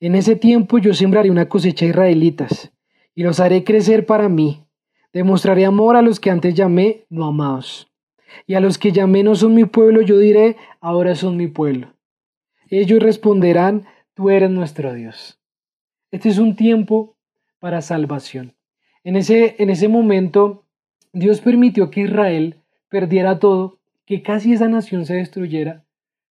En 0.00 0.14
ese 0.14 0.36
tiempo 0.36 0.78
yo 0.78 0.94
sembraré 0.94 1.30
una 1.30 1.48
cosecha 1.48 1.86
israelitas 1.86 2.72
y 3.14 3.22
los 3.22 3.40
haré 3.40 3.64
crecer 3.64 4.06
para 4.06 4.28
mí. 4.28 4.66
Demostraré 5.12 5.64
amor 5.64 5.96
a 5.96 6.02
los 6.02 6.20
que 6.20 6.30
antes 6.30 6.54
llamé 6.54 7.06
no 7.08 7.26
amados. 7.26 7.90
Y 8.46 8.54
a 8.54 8.60
los 8.60 8.78
que 8.78 8.92
llamé 8.92 9.22
no 9.22 9.34
son 9.34 9.54
mi 9.54 9.64
pueblo, 9.64 10.02
yo 10.02 10.18
diré, 10.18 10.56
ahora 10.80 11.14
son 11.14 11.36
mi 11.36 11.48
pueblo. 11.48 11.94
Ellos 12.68 13.00
responderán, 13.00 13.86
tú 14.20 14.28
eres 14.28 14.50
nuestro 14.50 14.92
Dios. 14.92 15.40
Este 16.10 16.28
es 16.28 16.36
un 16.36 16.54
tiempo 16.54 17.16
para 17.58 17.80
salvación. 17.80 18.54
En 19.02 19.16
ese, 19.16 19.56
en 19.58 19.70
ese 19.70 19.88
momento, 19.88 20.66
Dios 21.14 21.40
permitió 21.40 21.90
que 21.90 22.02
Israel 22.02 22.56
perdiera 22.90 23.38
todo, 23.38 23.78
que 24.04 24.20
casi 24.20 24.52
esa 24.52 24.68
nación 24.68 25.06
se 25.06 25.14
destruyera, 25.14 25.86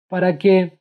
para 0.06 0.36
que 0.36 0.80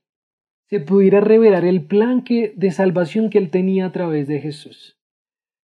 se 0.66 0.82
pudiera 0.82 1.22
revelar 1.22 1.64
el 1.64 1.82
plan 1.86 2.26
que, 2.26 2.52
de 2.58 2.72
salvación 2.72 3.30
que 3.30 3.38
él 3.38 3.52
tenía 3.52 3.86
a 3.86 3.94
través 3.94 4.28
de 4.28 4.42
Jesús. 4.42 5.00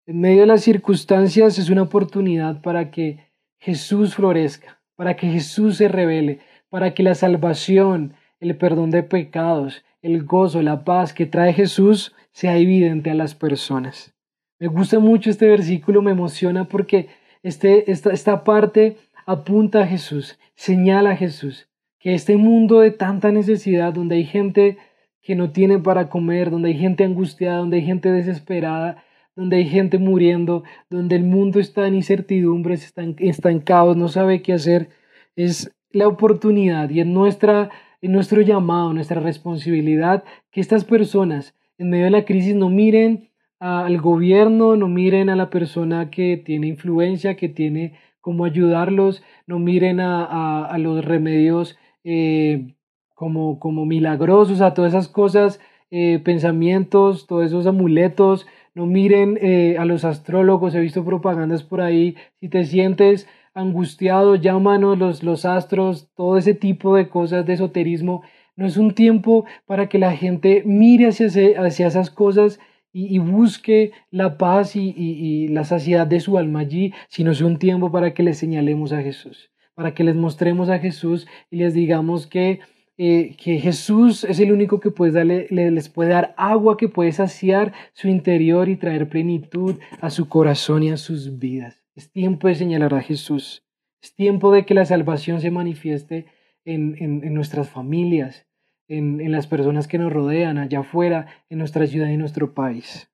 En 0.07 0.19
medio 0.19 0.41
de 0.41 0.47
las 0.47 0.63
circunstancias 0.63 1.59
es 1.59 1.69
una 1.69 1.83
oportunidad 1.83 2.63
para 2.63 2.89
que 2.89 3.29
Jesús 3.59 4.15
florezca, 4.15 4.81
para 4.95 5.15
que 5.15 5.27
Jesús 5.27 5.77
se 5.77 5.87
revele, 5.87 6.39
para 6.69 6.95
que 6.95 7.03
la 7.03 7.13
salvación, 7.13 8.15
el 8.39 8.57
perdón 8.57 8.89
de 8.89 9.03
pecados, 9.03 9.83
el 10.01 10.23
gozo, 10.23 10.61
la 10.61 10.83
paz 10.83 11.13
que 11.13 11.25
trae 11.25 11.53
Jesús 11.53 12.13
sea 12.31 12.57
evidente 12.57 13.09
a 13.09 13.15
las 13.15 13.35
personas. 13.35 14.13
Me 14.59 14.67
gusta 14.67 14.99
mucho 14.99 15.29
este 15.29 15.47
versículo, 15.47 16.01
me 16.01 16.11
emociona 16.11 16.65
porque 16.65 17.09
este, 17.43 17.91
esta, 17.91 18.11
esta 18.11 18.43
parte 18.43 18.97
apunta 19.25 19.81
a 19.81 19.87
Jesús, 19.87 20.39
señala 20.55 21.11
a 21.11 21.15
Jesús, 21.15 21.67
que 21.99 22.13
este 22.13 22.37
mundo 22.37 22.79
de 22.79 22.91
tanta 22.91 23.31
necesidad, 23.31 23.93
donde 23.93 24.15
hay 24.15 24.25
gente 24.25 24.77
que 25.21 25.35
no 25.35 25.51
tiene 25.51 25.79
para 25.79 26.09
comer, 26.09 26.49
donde 26.49 26.69
hay 26.69 26.77
gente 26.77 27.03
angustiada, 27.03 27.57
donde 27.57 27.77
hay 27.77 27.83
gente 27.83 28.11
desesperada, 28.11 29.03
donde 29.35 29.57
hay 29.57 29.69
gente 29.69 29.99
muriendo, 29.99 30.63
donde 30.89 31.15
el 31.15 31.23
mundo 31.23 31.59
está 31.59 31.87
en 31.87 31.95
incertidumbres, 31.95 32.93
está 33.19 33.59
caos, 33.63 33.95
no 33.95 34.07
sabe 34.07 34.41
qué 34.41 34.53
hacer, 34.53 34.89
es 35.35 35.71
la 35.91 36.07
oportunidad 36.07 36.89
y 36.89 37.01
en, 37.01 37.13
nuestra, 37.13 37.69
en 38.01 38.11
nuestro 38.11 38.41
llamado, 38.41 38.93
nuestra 38.93 39.19
responsabilidad, 39.21 40.23
que 40.51 40.61
estas 40.61 40.85
personas 40.85 41.55
en 41.77 41.89
medio 41.89 42.05
de 42.05 42.11
la 42.11 42.25
crisis 42.25 42.55
no 42.55 42.69
miren 42.69 43.29
al 43.59 43.99
gobierno, 43.99 44.75
no 44.75 44.87
miren 44.87 45.29
a 45.29 45.35
la 45.35 45.49
persona 45.49 46.09
que 46.09 46.37
tiene 46.37 46.67
influencia, 46.67 47.35
que 47.35 47.49
tiene 47.49 47.93
cómo 48.21 48.45
ayudarlos, 48.45 49.23
no 49.45 49.57
miren 49.59 49.99
a, 49.99 50.75
los 50.77 51.03
remedios 51.03 51.77
eh, 52.03 52.75
como, 53.15 53.59
como 53.59 53.85
milagrosos, 53.85 54.61
a 54.61 54.73
todas 54.73 54.93
esas 54.93 55.07
cosas, 55.07 55.59
eh, 55.89 56.19
pensamientos, 56.23 57.25
todos 57.25 57.45
esos 57.45 57.65
amuletos, 57.65 58.45
no 58.75 58.85
miren 58.85 59.39
eh, 59.41 59.77
a 59.79 59.85
los 59.85 60.05
astrólogos, 60.05 60.75
he 60.75 60.79
visto 60.79 61.03
propagandas 61.03 61.63
por 61.63 61.81
ahí, 61.81 62.15
si 62.39 62.49
te 62.49 62.63
sientes 62.65 63.27
angustiado, 63.57 64.35
llámanos 64.35 64.97
los, 64.97 65.23
los 65.23 65.45
astros, 65.45 66.09
todo 66.15 66.37
ese 66.37 66.53
tipo 66.53 66.95
de 66.95 67.09
cosas 67.09 67.45
de 67.45 67.53
esoterismo, 67.53 68.21
no 68.55 68.65
es 68.65 68.77
un 68.77 68.93
tiempo 68.93 69.45
para 69.65 69.89
que 69.89 69.97
la 69.99 70.15
gente 70.15 70.63
mire 70.65 71.07
hacia, 71.07 71.27
hacia 71.61 71.87
esas 71.87 72.09
cosas 72.09 72.59
y, 72.93 73.19
busque 73.19 73.91
la 74.09 74.37
paz 74.37 74.75
y, 74.75 75.47
la 75.49 75.63
saciedad 75.63 76.07
de 76.07 76.19
su 76.19 76.37
alma 76.37 76.61
allí, 76.61 76.93
sino 77.09 77.31
es 77.31 77.41
un 77.41 77.59
tiempo 77.59 77.91
para 77.91 78.13
que 78.13 78.23
les 78.23 78.37
señalemos 78.39 78.91
a 78.93 79.01
Jesús, 79.03 79.51
para 79.75 79.93
que 79.93 80.03
les 80.03 80.15
mostremos 80.15 80.69
a 80.69 80.79
Jesús 80.79 81.27
y 81.51 81.57
les 81.57 81.75
digamos 81.75 82.25
que, 82.25 82.59
eh, 82.97 83.35
que 83.37 83.59
Jesús 83.59 84.23
es 84.23 84.39
el 84.39 84.51
único 84.51 84.79
que 84.79 84.89
puede 84.89 85.11
darle, 85.11 85.47
les 85.51 85.89
puede 85.89 86.09
dar 86.09 86.33
agua 86.37 86.77
que 86.77 86.89
puede 86.89 87.11
saciar 87.11 87.73
su 87.93 88.07
interior 88.07 88.69
y 88.69 88.77
traer 88.77 89.07
plenitud 89.07 89.75
a 90.01 90.09
su 90.09 90.27
corazón 90.27 90.81
y 90.81 90.89
a 90.89 90.97
sus 90.97 91.37
vidas. 91.37 91.86
Es 91.97 92.11
tiempo 92.11 92.47
de 92.47 92.53
señalar 92.53 92.93
a 92.93 93.01
Jesús. 93.01 93.65
Es 94.03 94.13
tiempo 94.13 94.51
de 94.51 94.67
que 94.67 94.75
la 94.75 94.85
salvación 94.85 95.41
se 95.41 95.49
manifieste 95.49 96.27
en, 96.63 96.95
en 96.99 97.33
nuestras 97.33 97.71
familias, 97.71 98.45
en, 98.87 99.31
las 99.31 99.47
personas 99.47 99.87
que 99.87 99.97
nos 99.97 100.13
rodean, 100.13 100.59
allá 100.59 100.81
afuera, 100.81 101.25
en 101.49 101.57
nuestra 101.57 101.87
ciudad 101.87 102.07
y 102.09 102.13
en 102.13 102.19
nuestro 102.19 102.53
país. 102.53 103.09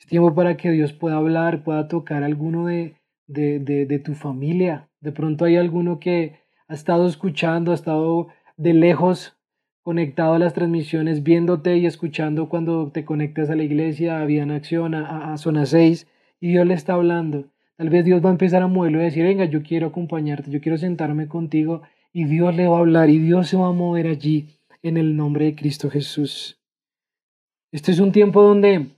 Es 0.00 0.06
tiempo 0.06 0.34
para 0.34 0.56
que 0.56 0.72
Dios 0.72 0.92
pueda 0.92 1.18
hablar, 1.18 1.62
pueda 1.62 1.86
tocar 1.86 2.24
a 2.24 2.26
alguno 2.26 2.66
de, 2.66 2.96
de, 3.28 3.60
de, 3.60 3.98
tu 4.00 4.14
familia. 4.14 4.88
De 5.00 5.12
pronto 5.12 5.44
hay 5.44 5.54
alguno 5.54 6.00
que 6.00 6.40
ha 6.66 6.74
estado 6.74 7.06
escuchando, 7.06 7.70
ha 7.70 7.76
estado 7.76 8.26
de 8.56 8.74
lejos 8.74 9.36
conectado 9.84 10.34
a 10.34 10.40
las 10.40 10.52
transmisiones, 10.52 11.22
viéndote 11.22 11.76
y 11.76 11.86
escuchando 11.86 12.48
cuando 12.48 12.90
te 12.90 13.04
conectas 13.04 13.50
a 13.50 13.54
la 13.54 13.62
iglesia, 13.62 14.20
a 14.20 14.24
Vida 14.24 14.42
en 14.42 14.50
Acción, 14.50 14.96
a, 14.96 15.32
a 15.32 15.38
Zona 15.38 15.64
6, 15.64 16.08
y 16.40 16.48
Dios 16.48 16.66
le 16.66 16.74
está 16.74 16.94
hablando. 16.94 17.44
Tal 17.78 17.90
vez 17.90 18.04
Dios 18.04 18.24
va 18.24 18.30
a 18.30 18.32
empezar 18.32 18.60
a 18.60 18.66
moverlo 18.66 19.00
y 19.00 19.04
decir, 19.04 19.22
venga, 19.22 19.44
yo 19.44 19.62
quiero 19.62 19.86
acompañarte, 19.86 20.50
yo 20.50 20.60
quiero 20.60 20.78
sentarme 20.78 21.28
contigo, 21.28 21.82
y 22.12 22.24
Dios 22.24 22.56
le 22.56 22.66
va 22.66 22.78
a 22.78 22.80
hablar, 22.80 23.08
y 23.08 23.18
Dios 23.18 23.46
se 23.46 23.56
va 23.56 23.68
a 23.68 23.72
mover 23.72 24.08
allí 24.08 24.48
en 24.82 24.96
el 24.96 25.16
nombre 25.16 25.44
de 25.44 25.54
Cristo 25.54 25.88
Jesús. 25.88 26.58
Este 27.70 27.92
es 27.92 28.00
un 28.00 28.10
tiempo 28.10 28.42
donde, 28.42 28.88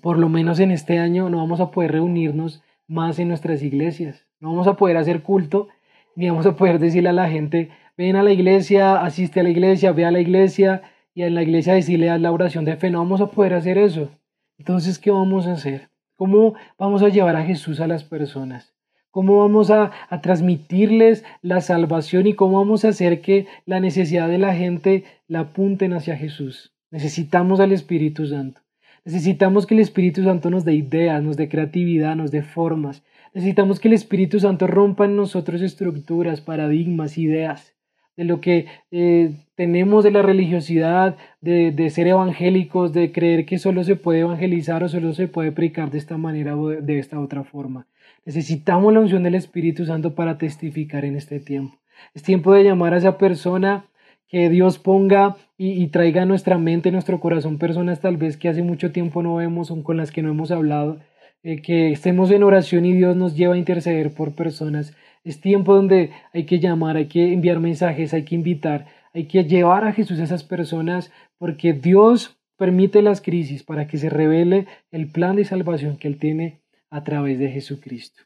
por 0.00 0.18
lo 0.18 0.28
menos 0.28 0.58
en 0.58 0.72
este 0.72 0.98
año, 0.98 1.30
no 1.30 1.36
vamos 1.36 1.60
a 1.60 1.70
poder 1.70 1.92
reunirnos 1.92 2.60
más 2.88 3.20
en 3.20 3.28
nuestras 3.28 3.62
iglesias. 3.62 4.26
No 4.40 4.48
vamos 4.48 4.66
a 4.66 4.74
poder 4.74 4.96
hacer 4.96 5.22
culto, 5.22 5.68
ni 6.16 6.28
vamos 6.28 6.46
a 6.46 6.56
poder 6.56 6.80
decirle 6.80 7.10
a 7.10 7.12
la 7.12 7.30
gente, 7.30 7.70
ven 7.96 8.16
a 8.16 8.24
la 8.24 8.32
iglesia, 8.32 9.00
asiste 9.00 9.38
a 9.38 9.42
la 9.44 9.50
iglesia, 9.50 9.92
ve 9.92 10.04
a 10.04 10.10
la 10.10 10.18
iglesia, 10.18 10.82
y 11.14 11.22
en 11.22 11.36
la 11.36 11.44
iglesia 11.44 11.74
decirle 11.74 12.10
a 12.10 12.18
la 12.18 12.32
oración 12.32 12.64
de 12.64 12.76
fe. 12.76 12.90
No 12.90 12.98
vamos 12.98 13.20
a 13.20 13.30
poder 13.30 13.54
hacer 13.54 13.78
eso. 13.78 14.10
Entonces, 14.58 14.98
¿qué 14.98 15.12
vamos 15.12 15.46
a 15.46 15.52
hacer? 15.52 15.87
¿Cómo 16.18 16.54
vamos 16.76 17.02
a 17.02 17.08
llevar 17.08 17.36
a 17.36 17.44
Jesús 17.44 17.80
a 17.80 17.86
las 17.86 18.04
personas? 18.04 18.74
cómo 19.10 19.38
vamos 19.38 19.70
a, 19.70 19.90
transmitirles 20.22 21.24
la 21.42 21.60
salvación 21.60 22.28
y 22.28 22.34
cómo 22.34 22.58
vamos 22.58 22.84
a 22.84 22.90
hacer 22.90 23.20
que 23.20 23.46
la 23.66 23.80
necesidad 23.80 24.28
de 24.28 24.38
la 24.38 24.54
gente 24.54 25.02
la 25.26 25.40
apunten 25.40 25.92
hacia 25.92 26.16
Jesús. 26.16 26.72
Necesitamos 26.92 27.58
al 27.58 27.72
Espíritu 27.72 28.26
Santo. 28.26 28.60
Necesitamos 29.04 29.66
que 29.66 29.74
el 29.74 29.80
Espíritu 29.80 30.22
Santo 30.22 30.50
nos 30.50 30.64
dé 30.64 30.74
ideas, 30.74 31.20
nos 31.20 31.36
dé 31.36 31.48
creatividad, 31.48 32.14
nos 32.14 32.30
dé 32.30 32.42
formas. 32.42 33.02
Necesitamos 33.34 33.80
que 33.80 33.88
el 33.88 33.94
Espíritu 33.94 34.38
Santo 34.38 34.68
rompa 34.68 35.06
en 35.06 35.16
nosotros 35.16 35.62
estructuras, 35.62 36.40
paradigmas, 36.40 37.18
ideas 37.18 37.74
de 38.16 38.24
lo 38.24 38.40
que 38.40 38.66
eh, 38.92 39.32
tenemos 39.58 40.04
de 40.04 40.12
la 40.12 40.22
religiosidad, 40.22 41.16
de, 41.40 41.72
de, 41.72 41.90
ser 41.90 42.06
evangélicos, 42.06 42.92
de 42.92 43.10
creer 43.10 43.44
que 43.44 43.58
solo 43.58 43.82
se 43.82 43.96
puede 43.96 44.20
evangelizar 44.20 44.84
o 44.84 44.88
solo 44.88 45.12
se 45.14 45.26
puede 45.26 45.50
predicar 45.50 45.90
de 45.90 45.98
esta 45.98 46.16
manera 46.16 46.56
o 46.56 46.68
de 46.68 46.98
esta 47.00 47.18
otra 47.18 47.42
forma. 47.42 47.84
Necesitamos 48.24 48.92
la 48.92 49.00
unción 49.00 49.24
del 49.24 49.34
Espíritu 49.34 49.84
Santo 49.84 50.14
para 50.14 50.38
testificar 50.38 51.04
en 51.04 51.16
este 51.16 51.40
tiempo. 51.40 51.76
Es 52.14 52.22
tiempo 52.22 52.52
de 52.52 52.62
llamar 52.62 52.94
a 52.94 52.98
esa 52.98 53.18
persona 53.18 53.86
que 54.28 54.48
Dios 54.48 54.78
ponga 54.78 55.36
y, 55.56 55.88
traiga 55.88 56.22
a 56.22 56.26
nuestra 56.26 56.56
mente, 56.56 56.92
nuestro 56.92 57.18
corazón 57.18 57.58
personas 57.58 58.00
tal 58.00 58.16
vez 58.16 58.36
que 58.36 58.48
hace 58.48 58.62
mucho 58.62 58.92
tiempo 58.92 59.24
no 59.24 59.34
vemos 59.34 59.72
o 59.72 59.82
con 59.82 59.96
las 59.96 60.12
que 60.12 60.22
no 60.22 60.30
hemos 60.30 60.52
hablado, 60.52 61.00
eh, 61.42 61.60
que 61.62 61.90
estemos 61.90 62.30
en 62.30 62.44
oración 62.44 62.86
y 62.86 62.92
Dios 62.92 63.16
nos 63.16 63.34
lleva 63.34 63.54
a 63.54 63.58
interceder 63.58 64.12
por 64.12 64.36
personas. 64.36 64.94
Es 65.24 65.40
tiempo 65.40 65.74
donde 65.74 66.12
hay 66.32 66.44
que 66.44 66.60
llamar, 66.60 66.96
hay 66.96 67.06
que 67.06 67.32
enviar 67.32 67.58
mensajes, 67.58 68.14
hay 68.14 68.22
que 68.22 68.36
invitar, 68.36 68.86
hay 69.18 69.24
que 69.24 69.42
llevar 69.42 69.84
a 69.84 69.92
Jesús 69.92 70.20
a 70.20 70.22
esas 70.22 70.44
personas 70.44 71.10
porque 71.38 71.72
Dios 71.72 72.38
permite 72.56 73.02
las 73.02 73.20
crisis 73.20 73.64
para 73.64 73.88
que 73.88 73.98
se 73.98 74.08
revele 74.08 74.68
el 74.92 75.10
plan 75.10 75.34
de 75.34 75.44
salvación 75.44 75.96
que 75.96 76.06
Él 76.06 76.18
tiene 76.18 76.60
a 76.88 77.02
través 77.02 77.36
de 77.40 77.48
Jesucristo. 77.50 78.22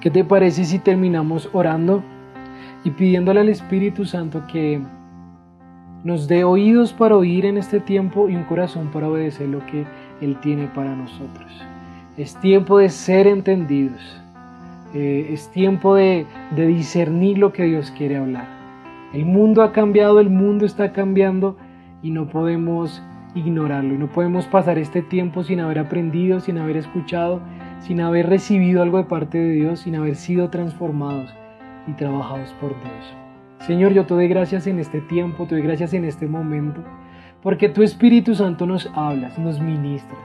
¿Qué 0.00 0.10
te 0.10 0.24
parece 0.24 0.64
si 0.64 0.80
terminamos 0.80 1.50
orando 1.52 2.02
y 2.82 2.90
pidiéndole 2.90 3.38
al 3.38 3.48
Espíritu 3.48 4.06
Santo 4.06 4.42
que 4.50 4.80
nos 6.02 6.26
dé 6.26 6.42
oídos 6.42 6.92
para 6.92 7.16
oír 7.16 7.46
en 7.46 7.58
este 7.58 7.78
tiempo 7.78 8.28
y 8.28 8.34
un 8.34 8.42
corazón 8.42 8.90
para 8.90 9.08
obedecer 9.08 9.48
lo 9.48 9.64
que 9.66 9.86
Él 10.20 10.36
tiene 10.40 10.66
para 10.66 10.96
nosotros? 10.96 11.64
Es 12.16 12.34
tiempo 12.40 12.78
de 12.78 12.88
ser 12.88 13.28
entendidos. 13.28 14.02
Eh, 14.94 15.28
es 15.30 15.48
tiempo 15.52 15.94
de 15.94 16.26
discernir 16.56 17.38
lo 17.38 17.52
que 17.52 17.62
Dios 17.62 17.92
quiere 17.92 18.16
hablar. 18.16 18.57
El 19.12 19.24
mundo 19.24 19.62
ha 19.62 19.72
cambiado, 19.72 20.20
el 20.20 20.30
mundo 20.30 20.66
está 20.66 20.92
cambiando 20.92 21.56
y 22.02 22.10
no 22.10 22.28
podemos 22.28 23.02
ignorarlo 23.34 23.96
no 23.98 24.08
podemos 24.08 24.46
pasar 24.46 24.78
este 24.78 25.02
tiempo 25.02 25.42
sin 25.42 25.60
haber 25.60 25.78
aprendido, 25.78 26.40
sin 26.40 26.58
haber 26.58 26.76
escuchado, 26.76 27.40
sin 27.80 28.00
haber 28.00 28.28
recibido 28.28 28.82
algo 28.82 28.98
de 28.98 29.04
parte 29.04 29.38
de 29.38 29.52
Dios, 29.52 29.80
sin 29.80 29.96
haber 29.96 30.16
sido 30.16 30.50
transformados 30.50 31.32
y 31.86 31.92
trabajados 31.92 32.52
por 32.60 32.70
Dios. 32.70 33.14
Señor, 33.60 33.92
yo 33.92 34.06
te 34.06 34.14
doy 34.14 34.28
gracias 34.28 34.66
en 34.66 34.78
este 34.78 35.00
tiempo, 35.00 35.46
te 35.46 35.56
doy 35.56 35.64
gracias 35.64 35.92
en 35.94 36.04
este 36.04 36.26
momento, 36.26 36.82
porque 37.42 37.68
tu 37.68 37.82
Espíritu 37.82 38.34
Santo 38.34 38.66
nos 38.66 38.90
hablas, 38.94 39.38
nos 39.38 39.60
ministras. 39.60 40.20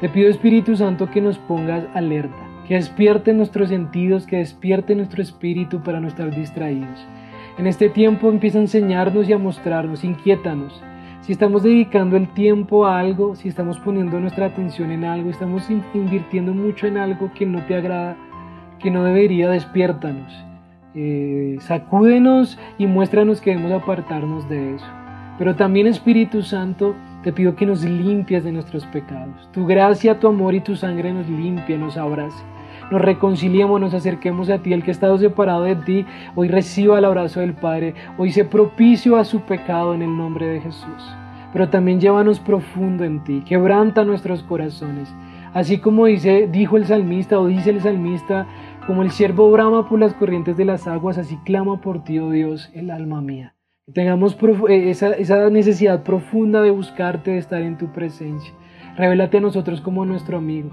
Te 0.00 0.08
pido 0.08 0.30
Espíritu 0.30 0.76
Santo 0.76 1.10
que 1.10 1.20
nos 1.20 1.38
pongas 1.38 1.84
alerta, 1.94 2.38
que 2.66 2.74
despierte 2.74 3.34
nuestros 3.34 3.68
sentidos, 3.68 4.26
que 4.26 4.38
despierte 4.38 4.94
nuestro 4.94 5.20
espíritu 5.20 5.82
para 5.82 6.00
no 6.00 6.08
estar 6.08 6.34
distraídos. 6.34 7.06
En 7.60 7.66
este 7.66 7.90
tiempo 7.90 8.30
empieza 8.30 8.56
a 8.56 8.62
enseñarnos 8.62 9.28
y 9.28 9.34
a 9.34 9.38
mostrarnos, 9.38 10.02
inquiétanos, 10.02 10.82
si 11.20 11.32
estamos 11.32 11.62
dedicando 11.62 12.16
el 12.16 12.26
tiempo 12.32 12.86
a 12.86 12.98
algo, 12.98 13.34
si 13.34 13.50
estamos 13.50 13.78
poniendo 13.80 14.18
nuestra 14.18 14.46
atención 14.46 14.90
en 14.90 15.04
algo, 15.04 15.28
estamos 15.28 15.68
invirtiendo 15.68 16.54
mucho 16.54 16.86
en 16.86 16.96
algo 16.96 17.30
que 17.34 17.44
no 17.44 17.62
te 17.66 17.74
agrada, 17.74 18.16
que 18.78 18.90
no 18.90 19.04
debería, 19.04 19.50
despiértanos. 19.50 20.32
Eh, 20.94 21.58
sacúdenos 21.60 22.58
y 22.78 22.86
muéstranos 22.86 23.42
que 23.42 23.50
debemos 23.50 23.72
apartarnos 23.72 24.48
de 24.48 24.76
eso. 24.76 24.86
Pero 25.36 25.54
también 25.54 25.86
Espíritu 25.86 26.40
Santo, 26.40 26.94
te 27.22 27.30
pido 27.30 27.56
que 27.56 27.66
nos 27.66 27.84
limpies 27.84 28.42
de 28.42 28.52
nuestros 28.52 28.86
pecados. 28.86 29.50
Tu 29.52 29.66
gracia, 29.66 30.18
tu 30.18 30.28
amor 30.28 30.54
y 30.54 30.60
tu 30.60 30.76
sangre 30.76 31.12
nos 31.12 31.28
limpia, 31.28 31.76
nos 31.76 31.98
abrace. 31.98 32.42
Nos 32.90 33.00
reconciliemos, 33.00 33.80
nos 33.80 33.94
acerquemos 33.94 34.50
a 34.50 34.58
ti. 34.58 34.72
El 34.72 34.82
que 34.82 34.90
ha 34.90 34.92
estado 34.92 35.16
separado 35.16 35.62
de 35.62 35.76
ti, 35.76 36.06
hoy 36.34 36.48
reciba 36.48 36.98
el 36.98 37.04
abrazo 37.04 37.38
del 37.40 37.54
Padre. 37.54 37.94
Hoy 38.18 38.32
se 38.32 38.44
propicio 38.44 39.16
a 39.16 39.24
su 39.24 39.40
pecado 39.42 39.94
en 39.94 40.02
el 40.02 40.16
nombre 40.16 40.46
de 40.46 40.60
Jesús. 40.60 41.16
Pero 41.52 41.68
también 41.68 42.00
llévanos 42.00 42.40
profundo 42.40 43.04
en 43.04 43.22
ti. 43.22 43.42
Quebranta 43.46 44.04
nuestros 44.04 44.42
corazones. 44.42 45.14
Así 45.54 45.78
como 45.78 46.06
dice, 46.06 46.48
dijo 46.50 46.76
el 46.76 46.86
salmista 46.86 47.38
o 47.38 47.46
dice 47.46 47.70
el 47.70 47.80
salmista, 47.80 48.46
como 48.86 49.02
el 49.02 49.10
siervo 49.10 49.50
brama 49.50 49.88
por 49.88 50.00
las 50.00 50.14
corrientes 50.14 50.56
de 50.56 50.64
las 50.64 50.86
aguas, 50.86 51.18
así 51.18 51.36
clama 51.44 51.80
por 51.80 52.02
ti, 52.02 52.18
oh 52.18 52.30
Dios, 52.30 52.70
el 52.72 52.90
alma 52.90 53.20
mía. 53.20 53.54
Tengamos 53.92 54.36
eh, 54.68 54.90
esa, 54.90 55.10
esa 55.10 55.50
necesidad 55.50 56.04
profunda 56.04 56.62
de 56.62 56.70
buscarte, 56.70 57.32
de 57.32 57.38
estar 57.38 57.62
en 57.62 57.78
tu 57.78 57.92
presencia. 57.92 58.52
Revélate 58.96 59.38
a 59.38 59.40
nosotros 59.40 59.80
como 59.80 60.04
nuestro 60.04 60.38
amigo 60.38 60.70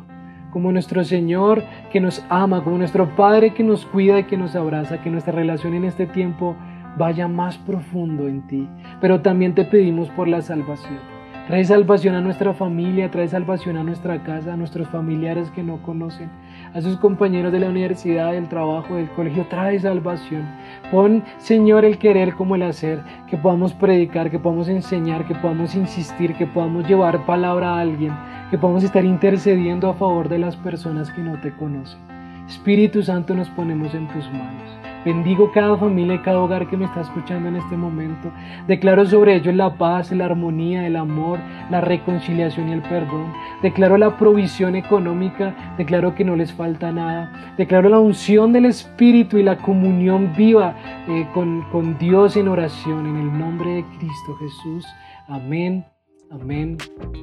como 0.51 0.71
nuestro 0.71 1.03
Señor 1.03 1.63
que 1.91 1.99
nos 1.99 2.23
ama, 2.29 2.63
como 2.63 2.77
nuestro 2.77 3.15
Padre 3.15 3.53
que 3.53 3.63
nos 3.63 3.85
cuida 3.85 4.19
y 4.19 4.23
que 4.23 4.37
nos 4.37 4.55
abraza, 4.55 5.01
que 5.01 5.09
nuestra 5.09 5.33
relación 5.33 5.73
en 5.73 5.85
este 5.85 6.05
tiempo 6.05 6.55
vaya 6.97 7.27
más 7.27 7.57
profundo 7.57 8.27
en 8.27 8.47
ti. 8.47 8.67
Pero 9.01 9.21
también 9.21 9.53
te 9.53 9.65
pedimos 9.65 10.09
por 10.09 10.27
la 10.27 10.41
salvación. 10.41 10.99
Trae 11.47 11.63
salvación 11.63 12.15
a 12.15 12.21
nuestra 12.21 12.53
familia, 12.53 13.09
trae 13.09 13.27
salvación 13.27 13.77
a 13.77 13.83
nuestra 13.83 14.21
casa, 14.23 14.53
a 14.53 14.57
nuestros 14.57 14.89
familiares 14.89 15.49
que 15.51 15.63
no 15.63 15.81
conocen, 15.81 16.29
a 16.77 16.81
sus 16.81 16.95
compañeros 16.97 17.51
de 17.51 17.59
la 17.59 17.69
universidad, 17.69 18.33
del 18.33 18.47
trabajo, 18.47 18.97
del 18.97 19.09
colegio, 19.09 19.47
trae 19.49 19.79
salvación. 19.79 20.45
Pon, 20.91 21.23
Señor, 21.39 21.85
el 21.85 21.97
querer 21.97 22.35
como 22.35 22.53
el 22.53 22.61
hacer, 22.61 23.01
que 23.27 23.35
podamos 23.35 23.73
predicar, 23.73 24.29
que 24.29 24.37
podamos 24.37 24.69
enseñar, 24.69 25.25
que 25.25 25.33
podamos 25.33 25.73
insistir, 25.73 26.35
que 26.35 26.45
podamos 26.45 26.87
llevar 26.87 27.25
palabra 27.25 27.73
a 27.73 27.79
alguien, 27.79 28.13
que 28.51 28.59
podamos 28.59 28.83
estar 28.83 29.03
intercediendo 29.03 29.89
a 29.89 29.95
favor 29.95 30.29
de 30.29 30.37
las 30.37 30.55
personas 30.55 31.09
que 31.09 31.23
no 31.23 31.41
te 31.41 31.51
conocen. 31.51 31.99
Espíritu 32.47 33.01
Santo, 33.01 33.33
nos 33.33 33.49
ponemos 33.49 33.95
en 33.95 34.07
tus 34.09 34.31
manos. 34.31 34.86
Bendigo 35.07 35.53
cada 35.53 35.77
familia 35.77 36.15
y 36.15 36.19
cada 36.19 36.41
hogar 36.41 36.67
que 36.67 36.75
me 36.75 36.83
está 36.83 36.99
escuchando 36.99 37.47
en 37.47 37.55
este 37.55 37.77
momento. 37.77 38.29
Declaro 38.67 39.05
sobre 39.05 39.37
ellos 39.37 39.55
la 39.55 39.77
paz, 39.77 40.11
la 40.11 40.25
armonía, 40.25 40.85
el 40.85 40.97
amor, 40.97 41.39
la 41.71 41.79
reconciliación 41.79 42.67
y 42.67 42.73
el 42.73 42.81
perdón. 42.81 43.31
Declaro 43.61 43.97
la 43.97 44.17
provisión 44.17 44.75
económica. 44.75 45.55
Declaro 45.77 46.13
que 46.13 46.25
no 46.25 46.35
les 46.35 46.51
falta 46.51 46.91
nada. 46.91 47.53
Declaro 47.57 47.87
la 47.87 47.99
unción 47.99 48.51
del 48.51 48.65
Espíritu 48.65 49.37
y 49.37 49.43
la 49.43 49.59
comunión 49.59 50.33
viva 50.35 50.75
eh, 51.07 51.25
con, 51.33 51.61
con 51.71 51.97
Dios 51.97 52.35
en 52.35 52.49
oración. 52.49 53.05
En 53.05 53.15
el 53.15 53.39
nombre 53.39 53.75
de 53.75 53.85
Cristo 53.97 54.35
Jesús. 54.41 54.85
Amén, 55.29 55.85
amén 56.31 56.77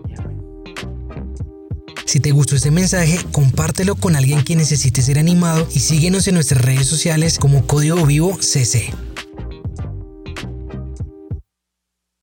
y 0.09 0.19
amén. 0.19 0.54
Si 2.07 2.21
te 2.21 2.31
gustó 2.33 2.57
este 2.57 2.71
mensaje, 2.71 3.19
compártelo 3.33 3.97
con 3.97 4.17
alguien 4.17 4.45
que 4.45 4.57
necesite 4.57 5.03
ser 5.03 5.19
animado 5.19 5.67
y 5.75 5.81
síguenos 5.81 6.29
en 6.29 6.35
nuestras 6.35 6.63
redes 6.63 6.87
sociales 6.87 7.39
como 7.39 7.67
Código 7.67 8.05
Vivo 8.07 8.39
CC. 8.41 8.93